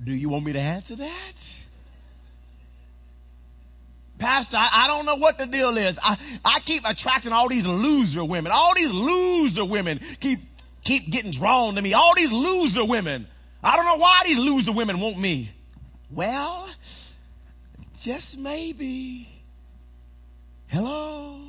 do 0.04 0.12
you 0.12 0.28
want 0.28 0.44
me 0.44 0.52
to 0.52 0.60
answer 0.60 0.96
that? 0.96 1.34
Pastor, 4.20 4.56
I, 4.56 4.84
I, 4.84 4.86
don't 4.86 5.06
know 5.06 5.16
what 5.16 5.38
the 5.38 5.46
deal 5.46 5.76
is. 5.78 5.96
I, 6.00 6.40
I 6.44 6.60
keep 6.64 6.82
attracting 6.84 7.32
all 7.32 7.48
these 7.48 7.64
loser 7.66 8.24
women. 8.24 8.52
All 8.52 8.72
these 8.76 8.90
loser 8.90 9.64
women 9.64 9.98
keep 10.20 10.40
keep 10.84 11.10
getting 11.10 11.32
drawn 11.32 11.74
to 11.74 11.82
me. 11.82 11.94
All 11.94 12.12
these 12.14 12.30
loser 12.30 12.86
women. 12.86 13.26
I 13.62 13.76
don't 13.76 13.84
know 13.84 13.96
why 13.96 14.22
these 14.24 14.38
loser 14.38 14.72
women 14.72 15.00
want 15.00 15.18
me. 15.18 15.50
Well, 16.10 16.68
just 18.04 18.36
maybe. 18.36 19.28
Hello? 20.68 21.46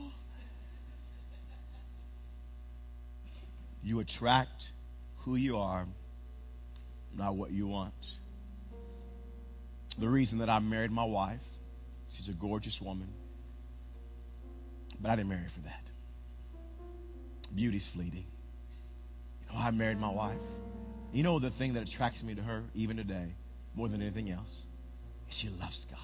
You 3.84 4.00
attract 4.00 4.64
who 5.24 5.36
you 5.36 5.58
are, 5.58 5.86
not 7.16 7.36
what 7.36 7.52
you 7.52 7.68
want. 7.68 7.94
The 10.00 10.08
reason 10.08 10.40
that 10.40 10.50
I 10.50 10.60
married 10.60 10.92
my 10.92 11.06
wife, 11.06 11.40
she's 12.16 12.30
a 12.30 12.34
gorgeous 12.34 12.78
woman, 12.82 13.10
but 15.00 15.12
I 15.12 15.16
didn't 15.16 15.30
marry 15.30 15.48
for 15.56 15.62
that. 15.62 15.82
Beauty's 17.56 17.88
fleeting. 17.94 18.26
You 19.42 19.54
know, 19.54 19.60
I 19.60 19.72
married 19.72 19.98
my 19.98 20.12
wife. 20.12 20.40
You 21.12 21.24
know 21.24 21.40
the 21.40 21.52
thing 21.52 21.74
that 21.74 21.84
attracts 21.84 22.24
me 22.24 22.36
to 22.36 22.42
her, 22.42 22.64
even 22.74 22.98
today, 22.98 23.34
more 23.76 23.88
than 23.90 24.02
anything 24.02 24.30
else? 24.32 24.50
She 25.30 25.50
loves 25.50 25.86
God. 25.90 26.00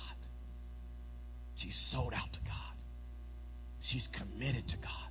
She's 1.58 1.90
sold 1.92 2.14
out 2.14 2.32
to 2.34 2.40
God. 2.40 2.54
She's 3.82 4.08
committed 4.18 4.68
to 4.70 4.76
God 4.78 5.08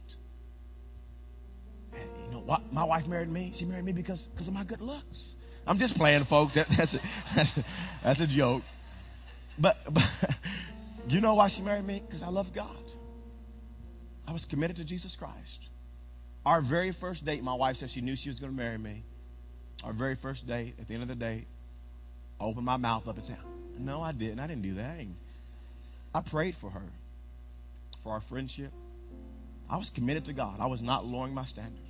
you 2.26 2.32
know 2.32 2.40
what? 2.40 2.72
My 2.72 2.85
wife 2.85 3.06
married 3.06 3.28
me. 3.28 3.52
She 3.59 3.64
married 3.64 3.85
me 3.85 3.92
because 3.92 4.20
because 4.32 4.48
of 4.48 4.54
my 4.54 4.64
good 4.64 4.80
looks. 4.80 5.22
I'm 5.66 5.78
just 5.78 5.94
playing, 5.94 6.24
folks. 6.28 6.54
That, 6.54 6.66
that's, 6.76 6.94
a, 6.94 6.98
that's, 7.35 7.56
a, 7.56 7.64
that's 8.04 8.20
a 8.20 8.26
joke. 8.26 8.62
But, 9.59 9.76
but 9.92 10.02
you 11.09 11.20
know 11.20 11.35
why 11.35 11.50
she 11.54 11.61
married 11.61 11.85
me? 11.85 12.02
Because 12.06 12.22
I 12.22 12.28
love 12.28 12.46
God. 12.54 12.76
I 14.28 14.32
was 14.32 14.46
committed 14.48 14.76
to 14.76 14.85
Jesus 14.85 15.16
Christ. 15.18 15.59
Our 16.44 16.62
very 16.62 16.94
first 17.00 17.24
date, 17.24 17.42
my 17.42 17.54
wife 17.54 17.76
said 17.76 17.88
she 17.92 18.00
knew 18.00 18.14
she 18.16 18.28
was 18.28 18.38
going 18.38 18.52
to 18.52 18.56
marry 18.56 18.78
me. 18.78 19.04
Our 19.84 19.92
very 19.92 20.16
first 20.16 20.46
date, 20.46 20.74
at 20.80 20.88
the 20.88 20.94
end 20.94 21.02
of 21.02 21.08
the 21.08 21.14
date, 21.14 21.46
I 22.40 22.44
opened 22.44 22.66
my 22.66 22.76
mouth 22.76 23.06
up 23.06 23.16
and 23.16 23.24
said, 23.24 23.38
No, 23.78 24.00
I 24.02 24.12
didn't. 24.12 24.40
I 24.40 24.46
didn't 24.46 24.62
do 24.62 24.74
that. 24.76 24.98
I 26.14 26.22
prayed 26.30 26.54
for 26.60 26.70
her, 26.70 26.88
for 28.02 28.12
our 28.12 28.22
friendship, 28.28 28.72
I 29.68 29.76
was 29.76 29.90
committed 29.94 30.26
to 30.26 30.32
God. 30.32 30.58
I 30.60 30.66
was 30.66 30.80
not 30.80 31.04
lowering 31.04 31.34
my 31.34 31.44
standards. 31.46 31.82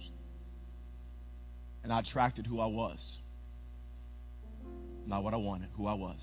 And 1.85 1.93
I 1.93 2.01
attracted 2.01 2.47
who 2.47 2.59
I 2.59 2.67
was. 2.67 2.99
Not 5.07 5.23
what 5.23 5.35
I 5.35 5.37
wanted, 5.37 5.69
who 5.77 5.87
I 5.87 5.95
was. 5.95 6.21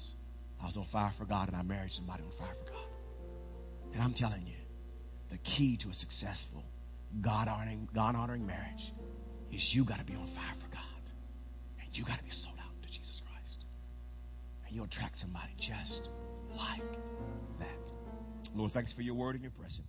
I 0.62 0.65
was 0.65 0.76
on 0.76 0.86
fire 0.91 1.13
for 1.17 1.26
God 1.26 1.47
and 1.47 1.56
I 1.56 1.62
married 1.62 1.91
somebody 1.91 2.23
on 2.23 2.32
fire 2.38 2.56
for 2.65 2.71
God. 2.71 2.84
And 3.93 4.02
I'm 4.02 4.13
telling 4.13 4.45
you, 4.45 4.56
the 5.32 5.38
key 5.38 5.78
to 5.84 5.89
a 5.89 5.93
successful, 5.93 6.63
God 7.21 7.47
honoring, 7.47 7.88
God 7.93 8.15
honoring 8.15 8.45
marriage 8.45 8.93
is 9.52 9.71
you 9.73 9.86
got 9.86 9.99
to 9.99 10.06
be 10.06 10.15
on 10.15 10.28
fire 10.28 10.56
for 10.62 10.73
God. 10.73 10.92
You 11.93 12.03
got 12.06 12.17
to 12.17 12.23
be 12.23 12.32
sold 12.32 12.56
out 12.60 12.73
to 12.82 12.88
Jesus 12.88 13.21
Christ. 13.29 13.65
And 14.65 14.75
you'll 14.75 14.86
attract 14.86 15.19
somebody 15.19 15.53
just 15.60 16.10
like 16.58 16.82
that. 17.60 18.53
Lord, 18.56 18.71
thanks 18.73 18.93
for 18.93 19.01
your 19.01 19.15
word 19.15 19.36
and 19.36 19.43
your 19.43 19.51
presence. 19.51 19.88